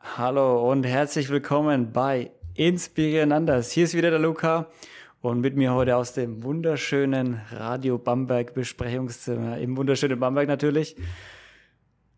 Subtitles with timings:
[0.00, 3.70] Hallo und herzlich willkommen bei Inspirieren anders.
[3.70, 4.68] Hier ist wieder der Luca
[5.20, 10.96] und mit mir heute aus dem wunderschönen Radio Bamberg Besprechungszimmer, im wunderschönen Bamberg natürlich,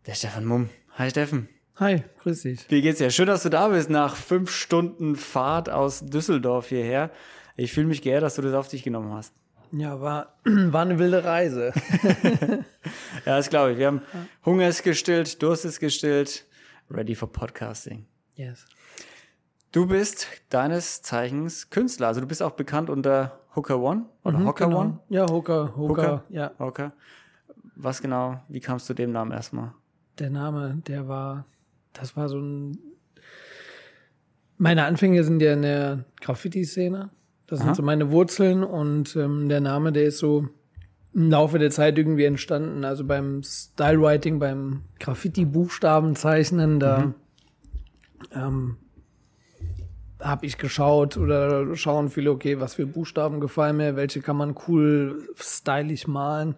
[0.05, 0.69] der Stefan Mumm.
[0.97, 1.49] Hi Steffen.
[1.77, 2.69] Hi, grüß dich.
[2.69, 3.09] Wie geht's dir?
[3.09, 7.11] Schön, dass du da bist nach fünf Stunden Fahrt aus Düsseldorf hierher.
[7.55, 9.33] Ich fühle mich geehrt, dass du das auf dich genommen hast.
[9.71, 11.73] Ja, war, war eine wilde Reise.
[13.25, 13.77] ja, das glaube ich.
[13.77, 14.01] Wir haben
[14.45, 16.45] Hunger ist gestillt, Durst ist gestillt,
[16.89, 18.05] ready for Podcasting.
[18.35, 18.65] Yes.
[19.71, 22.07] Du bist deines Zeichens Künstler.
[22.07, 24.79] Also du bist auch bekannt unter Hooker One oder Mhm, Hocker genau.
[24.81, 24.99] One?
[25.09, 26.23] Ja, Hooker, Hooker, Hooker?
[26.29, 26.51] ja.
[26.59, 26.93] Hocker.
[27.75, 29.73] Was genau, wie kamst du dem Namen erstmal?
[30.17, 31.45] Der Name, der war,
[31.93, 32.77] das war so ein.
[34.57, 37.09] Meine Anfänge sind ja in der Graffiti-Szene.
[37.47, 37.67] Das Aha.
[37.67, 40.49] sind so meine Wurzeln und ähm, der Name, der ist so
[41.13, 42.83] im Laufe der Zeit irgendwie entstanden.
[42.85, 47.13] Also beim Stylewriting, beim Graffiti-Buchstabenzeichnen, da
[48.33, 48.77] ähm,
[50.19, 54.55] habe ich geschaut oder schauen viele, okay, was für Buchstaben gefallen mir, welche kann man
[54.67, 56.55] cool stylisch malen.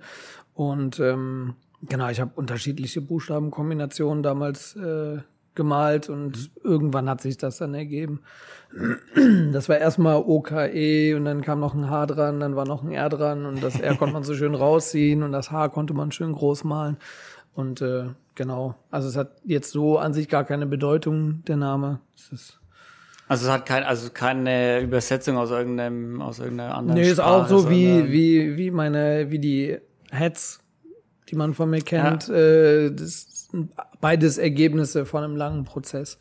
[0.54, 5.20] Und ähm, genau, ich habe unterschiedliche Buchstabenkombinationen damals äh,
[5.56, 8.22] gemalt und irgendwann hat sich das dann ergeben.
[9.52, 12.92] Das war erstmal OKE und dann kam noch ein H dran, dann war noch ein
[12.92, 16.12] R dran und das R konnte man so schön rausziehen und das H konnte man
[16.12, 16.98] schön groß malen.
[17.54, 18.06] Und äh,
[18.36, 22.00] genau, also es hat jetzt so an sich gar keine Bedeutung, der Name.
[22.16, 22.60] Es ist
[23.28, 27.46] Also es hat kein, also keine Übersetzung aus irgendeinem, aus irgendeiner anderen Nee, ist auch
[27.46, 29.78] Sprache, so wie, wie, wie meine, wie die
[30.14, 30.62] Hats,
[31.30, 32.30] die man von mir kennt.
[32.30, 36.18] Äh, das sind beides Ergebnisse von einem langen Prozess.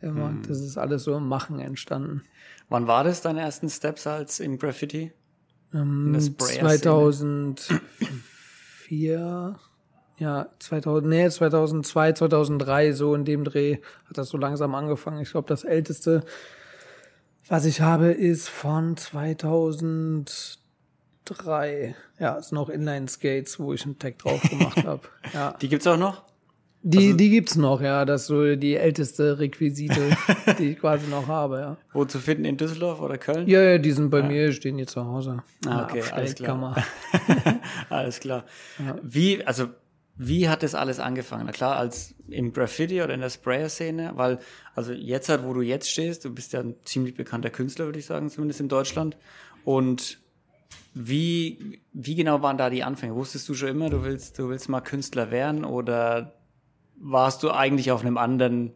[0.00, 0.30] Immer.
[0.30, 0.42] Hm.
[0.46, 2.22] Das ist alles so im Machen entstanden.
[2.68, 5.12] Wann war das deine ersten Steps als im Graffiti?
[5.74, 7.54] Ähm, der Sprayer-Szene?
[7.56, 9.58] 2004,
[10.18, 15.20] ja, 2000, nee, 2002, 2003, so in dem Dreh hat das so langsam angefangen.
[15.20, 16.24] Ich glaube, das älteste,
[17.48, 21.94] was ich habe, ist von 2003.
[22.18, 25.02] Ja, es sind noch Inline-Skates, wo ich einen Tag drauf gemacht habe.
[25.32, 25.52] Ja.
[25.60, 26.24] Die gibt's auch noch?
[26.82, 28.04] Die, Also- die gibt's noch, ja.
[28.06, 30.00] Das ist so die älteste Requisite,
[30.58, 31.76] die ich quasi noch habe, ja.
[31.92, 33.46] Wo zu finden in Düsseldorf oder Köln?
[33.48, 35.42] Ja, ja, die sind bei mir, stehen hier zu Hause.
[35.66, 36.82] Ah, okay, alles klar.
[37.90, 38.44] Alles klar.
[39.02, 39.66] Wie, also,
[40.16, 41.44] wie hat das alles angefangen?
[41.46, 44.38] Na klar, als im Graffiti oder in der Sprayer-Szene, weil,
[44.74, 47.98] also jetzt halt, wo du jetzt stehst, du bist ja ein ziemlich bekannter Künstler, würde
[47.98, 49.16] ich sagen, zumindest in Deutschland.
[49.64, 50.18] Und
[50.94, 53.14] wie, wie genau waren da die Anfänge?
[53.14, 56.34] Wusstest du schon immer, du willst, du willst mal Künstler werden oder
[57.00, 58.72] warst du eigentlich auf einem anderen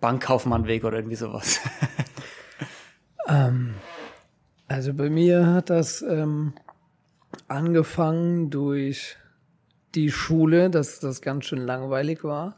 [0.00, 1.60] Bankkaufmannweg oder irgendwie sowas?
[4.72, 6.54] Also bei mir hat das ähm,
[7.46, 9.18] angefangen durch
[9.94, 12.56] die Schule, dass das ganz schön langweilig war.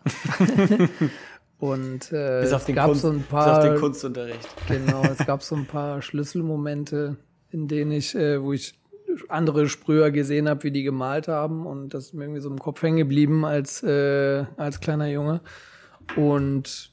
[1.58, 4.48] Und äh, bis es gab Kunst, so ein bis paar auf den Kunstunterricht.
[4.68, 7.16] Genau, es gab so ein paar Schlüsselmomente,
[7.50, 8.74] in denen ich, äh, wo ich
[9.28, 12.58] andere Sprüher gesehen habe, wie die gemalt haben und das ist mir irgendwie so im
[12.58, 15.40] Kopf hängen geblieben als äh, als kleiner Junge
[16.16, 16.92] und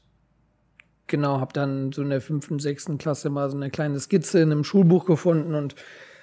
[1.07, 4.51] genau habe dann so in der fünften, sechsten Klasse mal so eine kleine Skizze in
[4.51, 5.75] einem Schulbuch gefunden und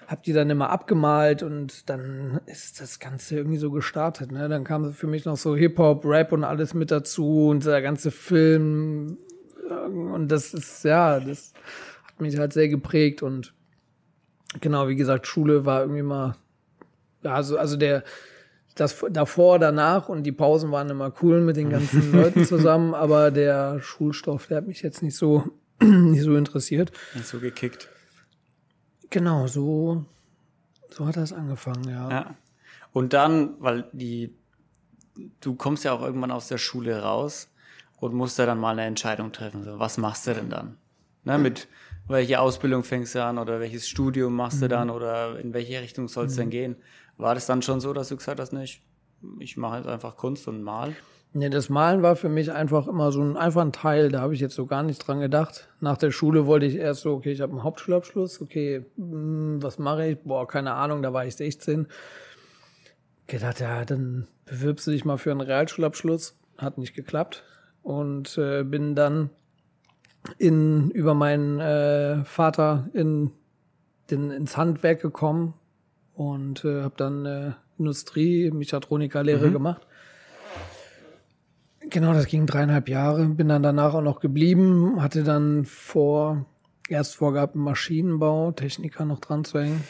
[0.07, 4.33] habe die dann immer abgemalt und dann ist das Ganze irgendwie so gestartet.
[4.33, 4.49] Ne?
[4.49, 8.11] Dann kam für mich noch so Hip-Hop, Rap und alles mit dazu und der ganze
[8.11, 9.19] Film
[9.69, 11.53] und das ist, ja, das
[12.07, 13.55] hat mich halt sehr geprägt und
[14.61, 16.37] genau, wie gesagt, Schule war irgendwie mal,
[17.23, 18.05] also, also der,
[18.75, 23.31] das davor, danach und die Pausen waren immer cool mit den ganzen Leuten zusammen, aber
[23.31, 25.45] der Schulstoff, der hat mich jetzt nicht so,
[25.83, 26.93] nicht so interessiert.
[27.15, 27.89] Nicht so gekickt.
[29.11, 30.05] Genau, so,
[30.91, 32.11] so hat das angefangen, ja.
[32.11, 32.35] Ja.
[32.93, 34.35] Und dann, weil die,
[35.41, 37.49] du kommst ja auch irgendwann aus der Schule raus
[38.01, 39.65] und musst ja dann mal eine Entscheidung treffen.
[39.65, 40.77] So, was machst du denn dann?
[41.25, 41.69] Ne, mit
[42.09, 46.09] welche Ausbildung fängst du an oder welches Studium machst du dann oder in welche Richtung
[46.09, 46.77] soll es denn gehen?
[47.17, 48.83] War das dann schon so, dass du gesagt hast, ne, ich,
[49.39, 50.95] ich mache jetzt einfach Kunst und mal?
[51.35, 54.33] Nee, das Malen war für mich einfach immer so ein, einfach ein Teil, da habe
[54.33, 55.69] ich jetzt so gar nicht dran gedacht.
[55.81, 59.79] Nach der Schule wollte ich erst so, okay, ich habe einen Hauptschulabschluss, okay, hm, was
[59.79, 60.19] mache ich?
[60.21, 61.87] Boah, keine Ahnung, da war ich 16.
[63.27, 66.39] Gedacht, ja, dann bewirbst du dich mal für einen Realschulabschluss.
[66.57, 67.45] Hat nicht geklappt.
[67.83, 69.31] Und äh, bin dann
[70.39, 73.31] in, über meinen äh, Vater in,
[74.11, 75.55] den, ins Handwerk gekommen
[76.15, 79.87] und äh, habe dann äh, Industrie, Mechatronikerlehre gemacht.
[81.91, 83.27] Genau, das ging dreieinhalb Jahre.
[83.27, 85.01] Bin dann danach auch noch geblieben.
[85.01, 86.45] Hatte dann vor,
[86.89, 89.83] erst vorgehabt, Maschinenbau, Techniker noch dran zu hängen.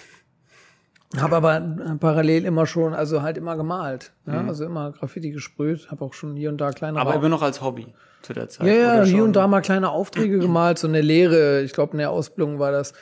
[1.17, 4.13] Habe aber parallel immer schon, also halt immer gemalt.
[4.27, 4.43] Ja?
[4.43, 4.49] Mhm.
[4.49, 5.91] Also immer Graffiti gesprüht.
[5.91, 7.01] Habe auch schon hier und da kleine.
[7.01, 8.67] Aber immer noch als Hobby zu der Zeit.
[8.67, 10.79] Ja, ja, hier und da mal kleine Aufträge gemalt.
[10.79, 12.93] So eine Lehre, ich glaube, in der Ausbildung war das.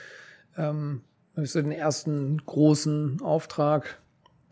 [0.56, 1.02] Ähm,
[1.34, 3.98] habe ich so den ersten großen Auftrag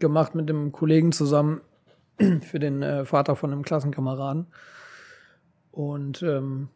[0.00, 1.60] gemacht mit einem Kollegen zusammen
[2.40, 4.48] für den äh, Vater von einem Klassenkameraden.
[5.70, 6.68] Und ähm,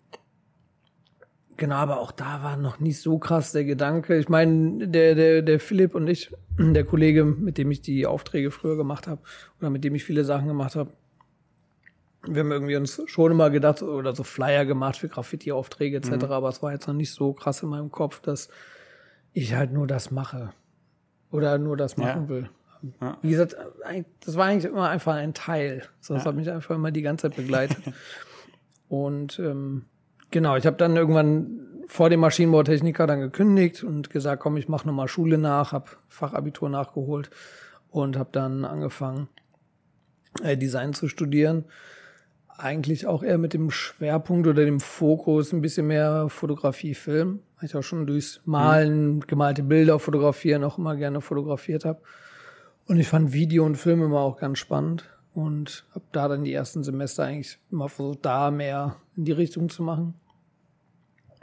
[1.58, 4.16] genau, aber auch da war noch nicht so krass der Gedanke.
[4.16, 8.50] Ich meine, der, der, der Philipp und ich, der Kollege, mit dem ich die Aufträge
[8.50, 9.20] früher gemacht habe
[9.60, 10.90] oder mit dem ich viele Sachen gemacht habe,
[12.26, 16.22] wir haben irgendwie uns schon immer gedacht oder so Flyer gemacht für Graffiti-Aufträge etc., mhm.
[16.24, 18.48] aber es war jetzt noch nicht so krass in meinem Kopf, dass
[19.32, 20.50] ich halt nur das mache
[21.30, 22.28] oder nur das machen ja.
[22.28, 22.50] will.
[23.00, 23.18] Ja.
[23.22, 23.56] Wie gesagt,
[24.24, 25.82] das war eigentlich immer einfach ein Teil.
[26.06, 26.24] Das ja.
[26.24, 27.78] hat mich einfach immer die ganze Zeit begleitet.
[28.88, 29.84] und ähm,
[30.30, 34.86] genau, ich habe dann irgendwann vor dem Maschinenbautechniker dann gekündigt und gesagt, komm, ich mache
[34.86, 37.30] nochmal Schule nach, habe Fachabitur nachgeholt
[37.90, 39.28] und habe dann angefangen,
[40.42, 41.64] äh, Design zu studieren.
[42.58, 47.40] Eigentlich auch eher mit dem Schwerpunkt oder dem Fokus ein bisschen mehr Fotografie, Film.
[47.56, 49.20] Weil ich auch schon durchs Malen, mhm.
[49.20, 52.02] gemalte Bilder fotografieren auch immer gerne fotografiert habe.
[52.86, 55.08] Und ich fand Video und Film immer auch ganz spannend
[55.38, 59.68] und habe da dann die ersten Semester eigentlich immer versucht, da mehr in die Richtung
[59.68, 60.14] zu machen.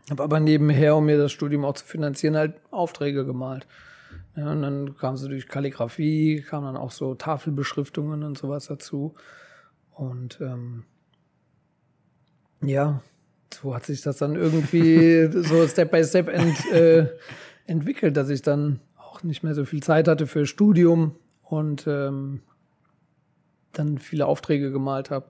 [0.09, 3.65] Habe aber nebenher, um mir das Studium auch zu finanzieren, halt Aufträge gemalt.
[4.35, 9.13] Ja, und dann kam so durch Kalligrafie, kamen dann auch so Tafelbeschriftungen und sowas dazu.
[9.93, 10.83] Und ähm,
[12.61, 13.01] ja,
[13.53, 17.07] so hat sich das dann irgendwie so Step by Step ent, äh,
[17.65, 22.41] entwickelt, dass ich dann auch nicht mehr so viel Zeit hatte für Studium und ähm,
[23.77, 25.25] dann viele Aufträge gemalt habe.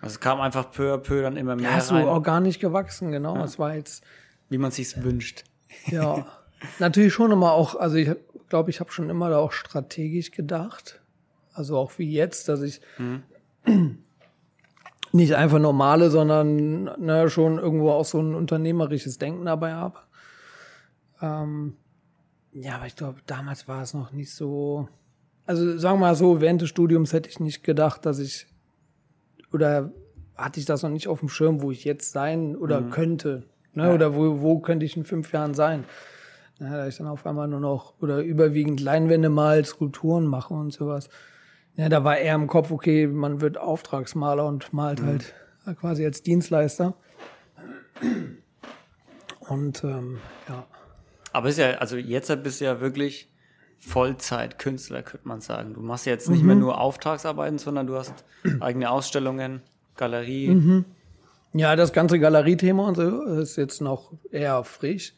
[0.00, 1.70] Also es kam einfach peu à peu dann immer mehr.
[1.70, 2.06] Ja, so rein.
[2.06, 3.36] organisch gewachsen, genau.
[3.36, 3.44] Ja.
[3.44, 4.02] Es war jetzt.
[4.48, 5.44] Wie man sich's wünscht.
[5.86, 6.26] Ja.
[6.78, 8.10] Natürlich schon immer auch, also ich
[8.50, 11.00] glaube, ich habe schon immer da auch strategisch gedacht.
[11.54, 13.22] Also auch wie jetzt, dass ich mhm.
[15.12, 20.00] nicht einfach normale, sondern ne, schon irgendwo auch so ein unternehmerisches Denken dabei habe.
[21.22, 21.76] Ähm,
[22.52, 24.88] ja, aber ich glaube, damals war es noch nicht so
[25.50, 28.46] also sagen wir mal so, während des Studiums hätte ich nicht gedacht, dass ich
[29.52, 29.90] oder
[30.36, 32.90] hatte ich das noch nicht auf dem Schirm, wo ich jetzt sein oder mhm.
[32.90, 33.42] könnte.
[33.74, 33.88] Ne?
[33.88, 33.94] Ja.
[33.94, 35.82] Oder wo, wo könnte ich in fünf Jahren sein?
[36.60, 40.72] Ja, da ich dann auf einmal nur noch oder überwiegend Leinwände mal, Skulpturen mache und
[40.72, 41.08] sowas.
[41.74, 45.18] Ja, da war eher im Kopf, okay, man wird Auftragsmaler und malt mhm.
[45.66, 46.94] halt quasi als Dienstleister.
[49.40, 50.18] Und ähm,
[50.48, 50.64] ja.
[51.32, 53.29] Aber ist ja, also jetzt bist du ja wirklich
[53.80, 55.74] Vollzeitkünstler, könnte man sagen.
[55.74, 56.46] Du machst jetzt nicht mhm.
[56.46, 58.24] mehr nur Auftragsarbeiten, sondern du hast
[58.60, 59.62] eigene Ausstellungen,
[59.96, 60.48] Galerie.
[60.48, 60.84] Mhm.
[61.52, 65.14] Ja, das ganze Galeriethema und so ist jetzt noch eher frisch.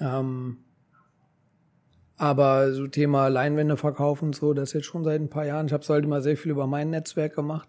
[0.00, 0.58] Ähm,
[2.16, 5.66] aber so Thema Leinwände verkaufen und so, das ist jetzt schon seit ein paar Jahren.
[5.66, 7.68] Ich habe es halt immer sehr viel über mein Netzwerk gemacht.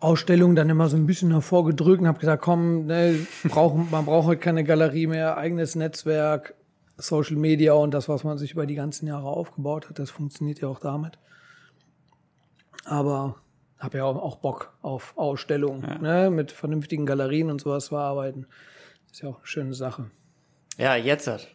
[0.00, 4.28] Ausstellungen dann immer so ein bisschen hervorgedrückt und habe gesagt, komm, ne, brauch, man braucht
[4.28, 6.54] heute keine Galerie mehr, eigenes Netzwerk,
[6.98, 10.60] Social Media und das, was man sich über die ganzen Jahre aufgebaut hat, das funktioniert
[10.60, 11.18] ja auch damit.
[12.84, 13.36] Aber
[13.78, 15.98] habe ja auch Bock auf Ausstellungen, ja.
[15.98, 18.46] ne, mit vernünftigen Galerien und sowas zu arbeiten.
[19.10, 20.10] Ist ja auch eine schöne Sache.
[20.76, 21.48] Ja, jetzt hat.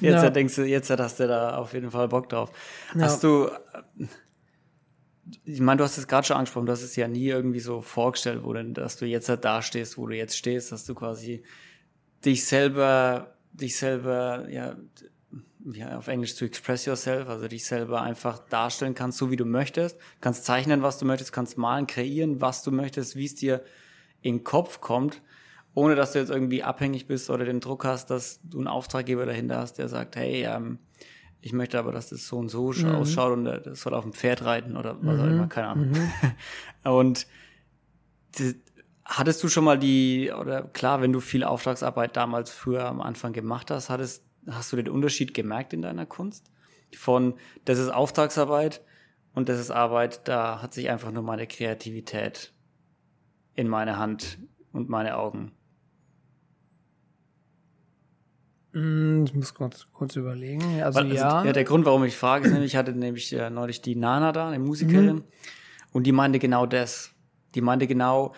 [0.00, 0.30] jetzt ja.
[0.30, 2.50] denkst du, jetzt hast du da auf jeden Fall Bock drauf.
[2.94, 3.02] Ja.
[3.02, 3.48] Hast du,
[5.44, 7.80] ich meine, du hast es gerade schon angesprochen, du hast es ja nie irgendwie so
[7.80, 11.42] vorgestellt, wo denn, dass du jetzt da stehst, wo du jetzt stehst, dass du quasi
[12.24, 14.76] dich selber dich selber, ja,
[15.72, 19.44] ja, auf Englisch zu express yourself, also dich selber einfach darstellen kannst, so wie du
[19.44, 19.98] möchtest.
[20.20, 23.64] kannst zeichnen, was du möchtest, kannst malen, kreieren, was du möchtest, wie es dir
[24.22, 25.22] in den Kopf kommt,
[25.74, 29.26] ohne dass du jetzt irgendwie abhängig bist oder den Druck hast, dass du einen Auftraggeber
[29.26, 30.78] dahinter hast, der sagt, hey, ähm,
[31.40, 32.94] ich möchte aber, dass das so und so mhm.
[32.94, 35.20] ausschaut und das soll auf dem Pferd reiten oder was mhm.
[35.20, 35.90] auch immer, keine Ahnung.
[35.90, 36.10] Mhm.
[36.90, 37.26] und
[39.08, 43.32] Hattest du schon mal die, oder klar, wenn du viel Auftragsarbeit damals früher am Anfang
[43.32, 46.50] gemacht hast, hattest, hast du den Unterschied gemerkt in deiner Kunst?
[46.92, 47.34] Von,
[47.64, 48.82] das ist Auftragsarbeit
[49.32, 52.52] und das ist Arbeit, da hat sich einfach nur meine Kreativität
[53.54, 54.38] in meine Hand
[54.72, 55.52] und meine Augen.
[58.72, 60.82] Hm, ich muss kurz, kurz überlegen.
[60.82, 61.44] Also, Weil, also ja.
[61.44, 61.52] ja.
[61.52, 64.48] Der Grund, warum ich frage, ist nämlich, ich hatte nämlich äh, neulich die Nana da,
[64.48, 65.24] eine Musikerin, mhm.
[65.92, 67.12] und die meinte genau das.
[67.54, 68.34] Die meinte genau,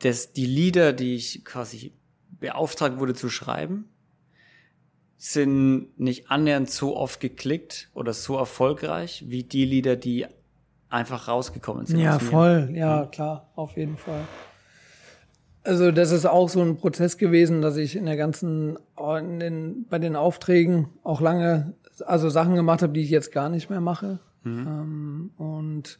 [0.00, 1.92] dass die Lieder, die ich quasi
[2.38, 3.88] beauftragt wurde zu schreiben,
[5.16, 10.26] sind nicht annähernd so oft geklickt oder so erfolgreich wie die Lieder, die
[10.88, 11.98] einfach rausgekommen sind.
[11.98, 14.22] Ja, voll, ja, klar, auf jeden Fall.
[15.64, 19.86] Also das ist auch so ein Prozess gewesen, dass ich in der ganzen, in den,
[19.88, 21.74] bei den Aufträgen auch lange
[22.04, 24.20] also Sachen gemacht habe, die ich jetzt gar nicht mehr mache.
[24.44, 24.66] Mhm.
[24.66, 25.98] Ähm, und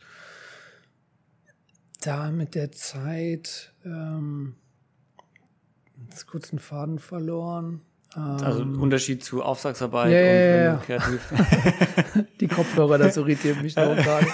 [2.07, 4.55] da mit der Zeit ähm,
[6.27, 7.83] kurz einen Faden verloren.
[8.15, 11.33] Also ähm, Unterschied zu Auftragsarbeit ja, und ja, kreativ.
[12.41, 14.27] die Kopfhörer, das irritiert mich noch gerade.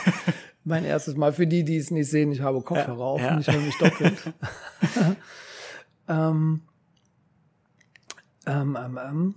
[0.64, 3.40] Mein erstes Mal, für die, die es nicht sehen, ich habe Kopfhörer ja, auf und
[3.40, 4.14] ich höre mich doppelt.
[6.08, 6.60] ähm,
[8.46, 9.34] ähm, ähm, ähm.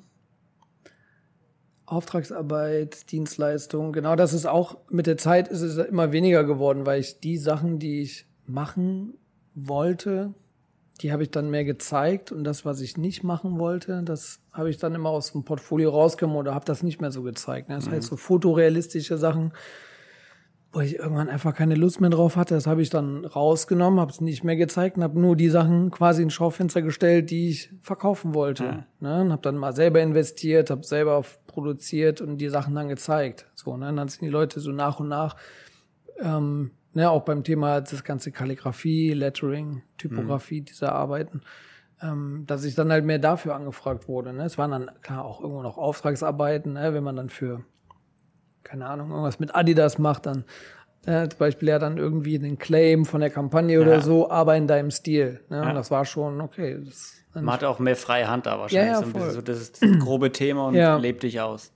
[1.86, 7.00] Auftragsarbeit, Dienstleistung, genau das ist auch, mit der Zeit ist es immer weniger geworden, weil
[7.00, 9.14] ich die Sachen, die ich machen
[9.54, 10.34] wollte,
[11.02, 14.70] die habe ich dann mehr gezeigt und das, was ich nicht machen wollte, das habe
[14.70, 17.70] ich dann immer aus dem Portfolio rausgenommen oder habe das nicht mehr so gezeigt.
[17.70, 17.76] Ne?
[17.76, 17.92] Das mhm.
[17.92, 19.52] heißt, so fotorealistische Sachen,
[20.72, 24.12] wo ich irgendwann einfach keine Lust mehr drauf hatte, das habe ich dann rausgenommen, habe
[24.12, 27.72] es nicht mehr gezeigt und habe nur die Sachen quasi ins Schaufenster gestellt, die ich
[27.82, 28.64] verkaufen wollte.
[28.64, 28.86] Ja.
[29.00, 29.22] Ne?
[29.22, 31.24] Und habe dann mal selber investiert, habe selber
[31.56, 33.48] produziert und die Sachen dann gezeigt.
[33.56, 33.90] So, ne?
[33.90, 35.36] Und dann sind die Leute so nach und nach
[36.20, 40.66] ähm, ne, auch beim Thema das ganze Kalligrafie, Lettering, Typografie, mhm.
[40.66, 41.42] diese Arbeiten,
[42.02, 44.34] ähm, dass ich dann halt mehr dafür angefragt wurde.
[44.34, 44.46] Ne?
[44.46, 46.94] Es waren dann klar auch irgendwo noch Auftragsarbeiten, ne?
[46.94, 47.64] wenn man dann für,
[48.64, 50.46] keine Ahnung, irgendwas mit Adidas macht, dann
[51.06, 53.82] äh, zum Beispiel ja dann irgendwie den Claim von der Kampagne ja.
[53.82, 55.42] oder so, aber in deinem Stil.
[55.50, 55.58] Ne?
[55.58, 55.70] Ja.
[55.70, 56.82] Und das war schon, okay.
[56.84, 58.94] Das, man hat auch mehr freie Hand da wahrscheinlich.
[58.94, 59.32] Ja, ja, voll.
[59.32, 60.98] so das, ist das grobe Thema und ja.
[60.98, 61.72] lebt dich aus.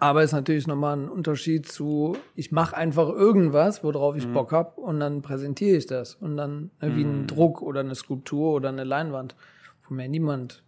[0.00, 4.34] Aber ist natürlich nochmal ein Unterschied zu, ich mache einfach irgendwas, worauf ich mhm.
[4.34, 6.16] Bock hab und dann präsentiere ich das.
[6.16, 7.26] Und dann ne, wie ein mhm.
[7.28, 9.36] Druck oder eine Skulptur oder eine Leinwand,
[9.86, 10.64] wo mir niemand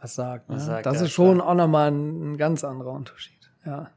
[0.00, 0.48] was sagt.
[0.48, 0.56] Ne?
[0.56, 1.48] Was sagt das ist schon klar.
[1.48, 3.50] auch nochmal ein, ein ganz anderer Unterschied.
[3.64, 3.90] Ja.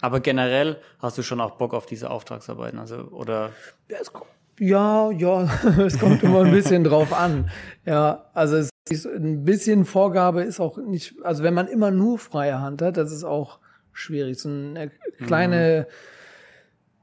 [0.00, 3.50] Aber generell hast du schon auch Bock auf diese Auftragsarbeiten, also oder?
[3.88, 5.48] Ja, es kommt, ja, ja,
[5.78, 7.50] es kommt immer ein bisschen drauf an.
[7.84, 8.70] Ja, also es
[9.06, 13.12] ein bisschen Vorgabe ist auch nicht, also wenn man immer nur freie Hand hat, das
[13.12, 13.58] ist auch
[13.92, 14.38] schwierig.
[14.38, 14.90] So eine
[15.24, 15.86] kleine,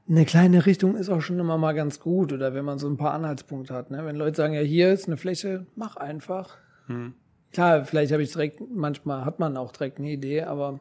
[0.06, 0.16] mhm.
[0.16, 2.32] eine kleine Richtung ist auch schon immer mal ganz gut.
[2.32, 3.90] Oder wenn man so ein paar Anhaltspunkte hat.
[3.90, 4.04] Ne?
[4.04, 6.56] Wenn Leute sagen, ja, hier ist eine Fläche, mach einfach.
[6.88, 7.14] Mhm.
[7.52, 10.80] Klar, vielleicht habe ich direkt, manchmal hat man auch direkt eine Idee, aber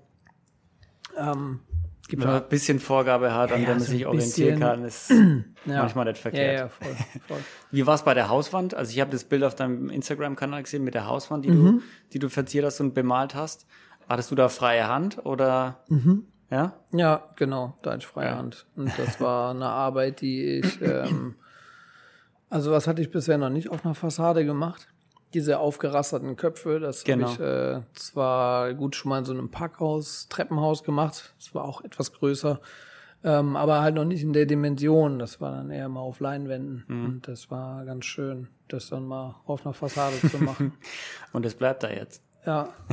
[1.18, 1.60] ähm,
[2.08, 4.84] Gibt Wenn man ein bisschen Vorgabe hat, an ja, der man so sich orientieren kann,
[4.84, 5.10] ist
[5.66, 5.80] ja.
[5.80, 6.54] manchmal nicht verkehrt.
[6.54, 6.96] Ja, ja, voll,
[7.28, 7.38] voll.
[7.72, 8.74] Wie war es bei der Hauswand?
[8.74, 11.66] Also ich habe das Bild auf deinem Instagram-Kanal gesehen mit der Hauswand, die, mhm.
[11.66, 11.82] du,
[12.12, 13.66] die du verziert hast und bemalt hast.
[14.10, 15.84] Hattest du da freie Hand oder?
[15.88, 16.26] Mhm.
[16.52, 16.74] Ja?
[16.92, 18.68] Ja, genau, da hatte ich freie Hand.
[18.76, 21.36] Und das war eine Arbeit, die ich, ähm,
[22.50, 24.93] also was hatte ich bisher noch nicht auf einer Fassade gemacht
[25.34, 26.80] diese aufgerasterten Köpfe.
[26.80, 27.30] Das genau.
[27.30, 31.34] habe ich äh, zwar gut schon mal in so einem Parkhaus, Treppenhaus gemacht.
[31.38, 32.60] Das war auch etwas größer.
[33.26, 35.18] Ähm, aber halt noch nicht in der Dimension.
[35.18, 36.84] Das war dann eher mal auf Leinwänden.
[36.88, 37.06] Mhm.
[37.06, 40.74] Und das war ganz schön, das dann mal auf einer Fassade zu machen.
[41.32, 42.22] Und es bleibt da jetzt.
[42.46, 42.70] Ja.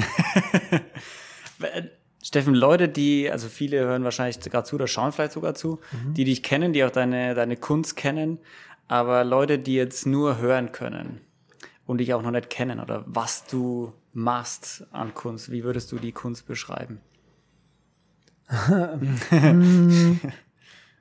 [2.23, 6.14] Steffen, Leute, die, also viele hören wahrscheinlich sogar zu oder schauen vielleicht sogar zu, mhm.
[6.14, 8.38] die dich kennen, die auch deine, deine Kunst kennen,
[8.88, 11.20] aber Leute, die jetzt nur hören können,
[11.90, 15.50] und dich auch noch nicht kennen oder was du machst an Kunst.
[15.50, 17.00] Wie würdest du die Kunst beschreiben?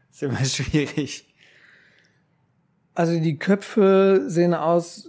[0.09, 1.31] ist immer schwierig.
[2.95, 5.07] Also die Köpfe sehen aus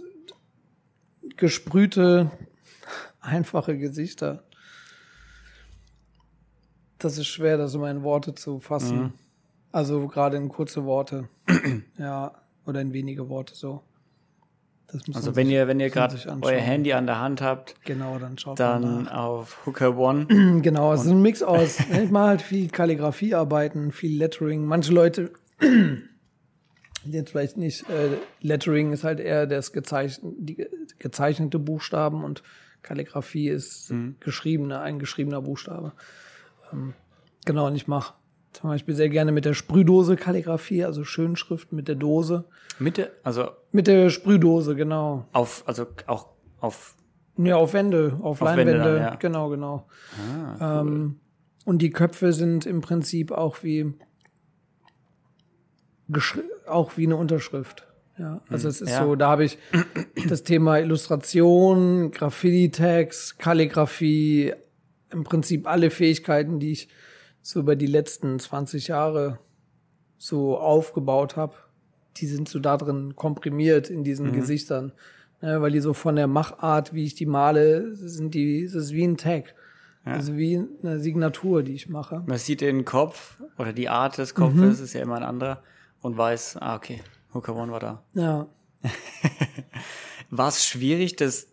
[1.37, 2.29] gesprühte,
[3.19, 4.43] einfache Gesichter.
[6.99, 8.99] Das ist schwer, das in meine Worte zu fassen.
[8.99, 9.13] Mhm.
[9.71, 11.27] Also gerade in kurze Worte.
[11.97, 13.81] ja, oder in wenige Worte so
[15.13, 18.37] also wenn sich, ihr, wenn ihr gerade euer Handy an der Hand habt, genau, dann
[18.37, 20.27] schaut dann auf Hooker One.
[20.61, 21.79] genau, es ist ein Mix aus.
[21.91, 24.65] Ich mache halt viel Kalligrafiearbeiten, viel Lettering.
[24.65, 25.31] Manche Leute
[27.05, 27.89] jetzt vielleicht nicht.
[27.89, 30.67] Äh, Lettering ist halt eher das gezeichn die
[30.99, 32.43] gezeichnete Buchstaben und
[32.81, 34.15] Kalligrafie ist mhm.
[34.19, 35.93] geschriebene, ein geschriebener Buchstabe.
[36.71, 36.93] Ähm,
[37.45, 38.13] genau, und ich mache
[38.53, 42.45] zum Beispiel sehr gerne mit der Sprühdose Kalligrafie, also Schönschrift mit der Dose.
[42.79, 43.49] Mit der, also.
[43.71, 45.27] Mit der Sprühdose, genau.
[45.31, 46.27] Auf, also auch
[46.59, 46.95] auf.
[47.37, 49.15] Ja, auf Wände, auf, auf Leinwände, dann, ja.
[49.15, 49.87] genau, genau.
[50.59, 50.91] Ah, cool.
[50.91, 51.19] ähm,
[51.65, 53.93] und die Köpfe sind im Prinzip auch wie,
[56.67, 57.87] auch wie eine Unterschrift.
[58.17, 59.03] Ja, also hm, es ist ja.
[59.03, 59.57] so, da habe ich
[60.27, 64.53] das Thema Illustration, Graffiti-Tags, Kalligrafie,
[65.11, 66.89] im Prinzip alle Fähigkeiten, die ich
[67.41, 69.39] so über die letzten 20 Jahre
[70.17, 71.55] so aufgebaut habe,
[72.17, 74.33] die sind so da drin komprimiert in diesen mhm.
[74.33, 74.91] Gesichtern.
[75.41, 78.91] Ne, weil die so von der Machart, wie ich die male, sind die, es ist
[78.91, 79.55] wie ein Tag.
[80.05, 80.13] Ja.
[80.13, 82.23] Also wie eine Signatur, die ich mache.
[82.27, 84.83] Man sieht den Kopf oder die Art des Kopfes, mhm.
[84.83, 85.63] ist ja immer ein anderer
[86.01, 87.01] und weiß, ah, okay,
[87.33, 88.03] Hooker One war da.
[88.13, 88.47] Ja.
[90.29, 91.47] war es schwierig, das,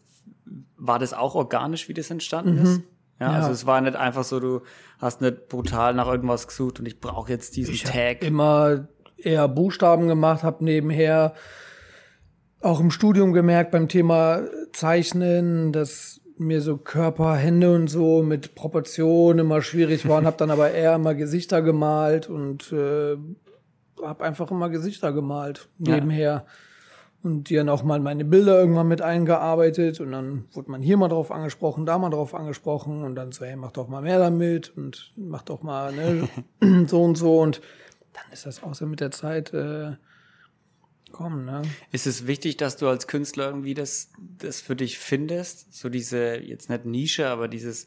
[0.76, 2.62] war das auch organisch, wie das entstanden mhm.
[2.62, 2.83] ist?
[3.20, 3.37] Ja, Ja.
[3.38, 4.62] also es war nicht einfach so, du
[4.98, 8.22] hast nicht brutal nach irgendwas gesucht und ich brauche jetzt diesen Ich Tag.
[8.22, 11.34] immer eher Buchstaben gemacht, habe nebenher
[12.60, 18.54] auch im Studium gemerkt beim Thema Zeichnen, dass mir so Körper, Hände und so mit
[18.54, 23.16] Proportionen immer schwierig waren, habe dann aber eher immer Gesichter gemalt und äh,
[24.04, 25.94] habe einfach immer Gesichter gemalt Ja.
[27.22, 30.96] Und die dann auch mal meine Bilder irgendwann mit eingearbeitet und dann wurde man hier
[30.96, 34.20] mal drauf angesprochen, da mal drauf angesprochen und dann so, hey, mach doch mal mehr
[34.20, 36.28] damit und mach doch mal ne,
[36.87, 37.60] so und so und
[38.12, 39.96] dann ist das auch so mit der Zeit äh,
[41.10, 41.62] kommen, ne?
[41.90, 45.75] Ist es wichtig, dass du als Künstler irgendwie das, das für dich findest?
[45.75, 47.87] So diese, jetzt nicht Nische, aber dieses,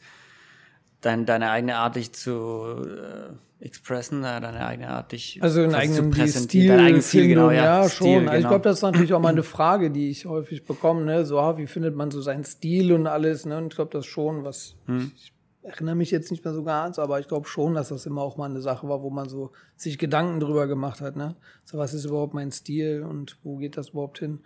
[1.02, 5.72] dein, deine eigene Art, dich zu äh, expressen, äh, deine eigene Art, dich Also einen
[5.72, 8.08] quasi eigenen zu präsentieren, dein eigenes Stil, Stilfindung, genau, ja, ja, Stil, schon.
[8.08, 8.50] Also ich genau.
[8.50, 11.26] glaube, das ist natürlich auch mal eine Frage, die ich häufig bekomme, ne?
[11.26, 13.58] So, ah, wie findet man so seinen Stil und alles, ne?
[13.58, 15.12] Und ich glaube, das schon, was Hm.
[15.16, 18.22] ich erinnere mich jetzt nicht mehr so ganz, aber ich glaube schon, dass das immer
[18.22, 21.36] auch mal eine Sache war, wo man so sich Gedanken drüber gemacht hat, ne?
[21.66, 24.40] So, was ist überhaupt mein Stil und wo geht das überhaupt hin?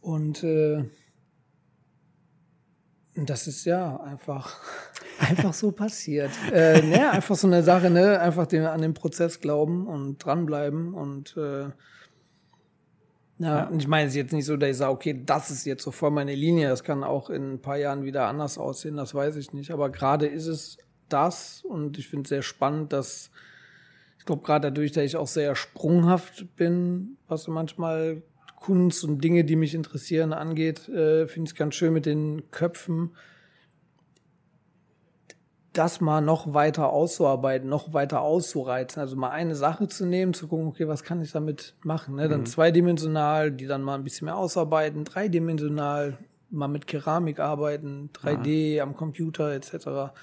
[0.00, 0.84] Und äh,
[3.16, 4.60] das ist ja einfach,
[5.18, 6.30] einfach so passiert.
[6.52, 8.20] Äh, ne, einfach so eine Sache, ne?
[8.20, 11.70] Einfach den, an den Prozess glauben und dranbleiben und äh,
[13.38, 15.64] ja, und ich meine es ist jetzt nicht so, dass ich sage, okay, das ist
[15.64, 16.68] jetzt so voll meine Linie.
[16.68, 19.72] Das kann auch in ein paar Jahren wieder anders aussehen, das weiß ich nicht.
[19.72, 20.78] Aber gerade ist es
[21.08, 23.30] das und ich finde es sehr spannend, dass
[24.18, 28.22] ich glaube, gerade dadurch, dass ich auch sehr sprunghaft bin, was manchmal
[28.64, 32.50] Kunst und Dinge, die mich interessieren, angeht, äh, finde ich es ganz schön mit den
[32.50, 33.10] Köpfen,
[35.74, 39.02] das mal noch weiter auszuarbeiten, noch weiter auszureizen.
[39.02, 42.14] Also mal eine Sache zu nehmen, zu gucken, okay, was kann ich damit machen?
[42.14, 42.26] Ne?
[42.26, 46.16] Dann zweidimensional, die dann mal ein bisschen mehr ausarbeiten, dreidimensional,
[46.48, 50.14] mal mit Keramik arbeiten, 3D am Computer etc.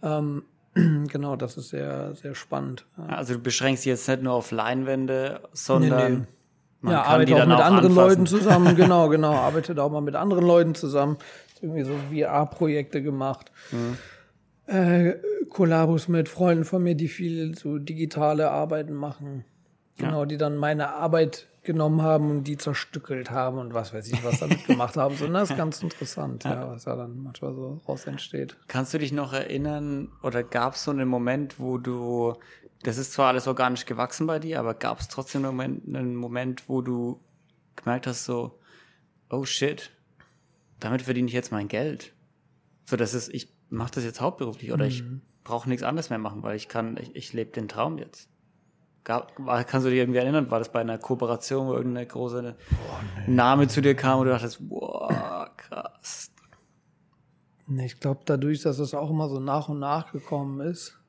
[0.00, 0.44] Ähm,
[0.74, 2.86] genau, das ist sehr, sehr spannend.
[3.08, 6.26] Also du beschränkst dich jetzt nicht nur auf Leinwände, sondern nee.
[6.80, 8.08] Man ja, kann arbeite die auch mit auch anderen anfassen.
[8.08, 9.32] Leuten zusammen, genau, genau.
[9.32, 11.18] Arbeitet auch mal mit anderen Leuten zusammen.
[11.60, 13.52] Irgendwie so VR-Projekte gemacht.
[13.70, 13.98] Mhm.
[14.66, 15.14] Äh,
[15.50, 19.44] Kollabos mit Freunden von mir, die viel so digitale Arbeiten machen.
[19.98, 24.24] Genau, die dann meine Arbeit genommen haben und die zerstückelt haben und was weiß ich,
[24.24, 25.14] was damit gemacht haben.
[25.16, 26.70] So, das ist ganz interessant, ja.
[26.70, 28.56] was da dann manchmal so raus entsteht.
[28.66, 32.34] Kannst du dich noch erinnern oder gab es so einen Moment, wo du,
[32.82, 36.16] das ist zwar alles organisch gewachsen bei dir, aber gab es trotzdem einen Moment, einen
[36.16, 37.20] Moment, wo du
[37.76, 38.58] gemerkt hast, so,
[39.28, 39.90] oh shit,
[40.78, 42.12] damit verdiene ich jetzt mein Geld.
[42.86, 45.04] So, das ist, ich mache das jetzt hauptberuflich oder ich
[45.44, 48.28] brauche nichts anderes mehr machen, weil ich kann, ich, ich lebe den Traum jetzt.
[49.04, 52.56] Gab, war, kannst du dich irgendwie erinnern, war das bei einer Kooperation, wo irgendeine große
[53.26, 56.30] Name zu dir kam und du dachtest, boah, krass.
[57.66, 60.99] Nee, Ich glaube, dadurch, dass es auch immer so nach und nach gekommen ist.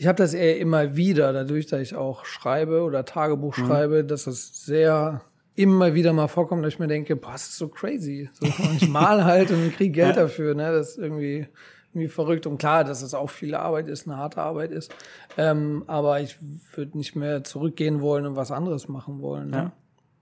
[0.00, 4.28] Ich habe das eher immer wieder, dadurch, dass ich auch schreibe oder Tagebuch schreibe, dass
[4.28, 5.22] es sehr
[5.56, 8.30] immer wieder mal vorkommt, dass ich mir denke, boah, das ist so crazy.
[8.32, 10.22] So, ich mal halt und kriege Geld Ja.
[10.22, 10.54] dafür.
[10.54, 10.70] Ne?
[10.70, 11.48] Das ist irgendwie,
[11.92, 12.46] irgendwie verrückt.
[12.46, 14.94] Und klar, dass es auch viel Arbeit ist, eine harte Arbeit ist.
[15.36, 16.36] Ähm, aber ich
[16.76, 19.50] würde nicht mehr zurückgehen wollen und was anderes machen wollen.
[19.50, 19.56] Ne?
[19.56, 19.72] Ja.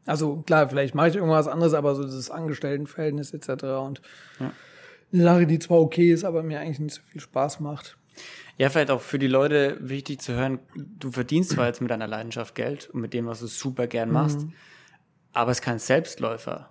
[0.07, 3.65] Also klar, vielleicht mache ich irgendwas anderes, aber so dieses Angestelltenverhältnis etc.
[3.85, 4.01] und
[5.12, 7.99] eine Sache, die zwar okay ist, aber mir eigentlich nicht so viel Spaß macht.
[8.59, 12.07] Ja, vielleicht auch für die Leute wichtig zu hören, du verdienst zwar jetzt mit deiner
[12.07, 14.53] Leidenschaft Geld und mit dem, was du super gern machst, Mhm.
[15.35, 16.71] aber es ist kein Selbstläufer.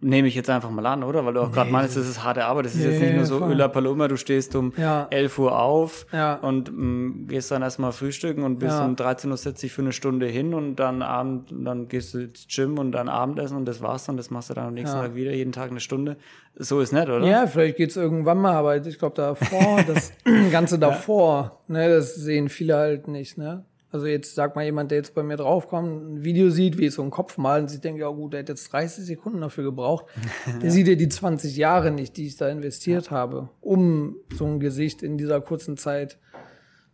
[0.00, 1.24] Nehme ich jetzt einfach mal an, oder?
[1.24, 2.66] Weil du auch gerade meinst, das ist harte Arbeit.
[2.66, 3.46] Das ist jetzt Nee, nicht nur so.
[3.46, 5.06] Öla Paloma, du stehst um Ja.
[5.08, 6.34] 11 Uhr auf Ja.
[6.34, 8.84] und mm, gehst dann erstmal frühstücken und bist Ja.
[8.84, 12.78] um 13.40 Uhr für eine Stunde hin und dann Abend, dann gehst du ins Gym
[12.78, 14.18] und dann Abendessen und das war's dann.
[14.18, 14.98] Das machst du dann am nächsten.
[14.98, 16.16] Tag wieder, jeden Tag eine Stunde.
[16.56, 17.26] So ist nett, oder?
[17.26, 20.12] Ja, vielleicht geht's irgendwann mal, aber ich glaube davor, das
[20.52, 23.64] Ganze davor, ne, das sehen viele halt nicht, ne?
[23.94, 26.94] Also jetzt sag mal jemand, der jetzt bei mir draufkommt, ein Video sieht, wie ich
[26.94, 29.62] so einen Kopf malen, und sich denkt, ja gut, der hat jetzt 30 Sekunden dafür
[29.62, 30.06] gebraucht.
[30.60, 34.58] Der sieht ja die 20 Jahre nicht, die ich da investiert habe, um so ein
[34.58, 36.18] Gesicht in dieser kurzen Zeit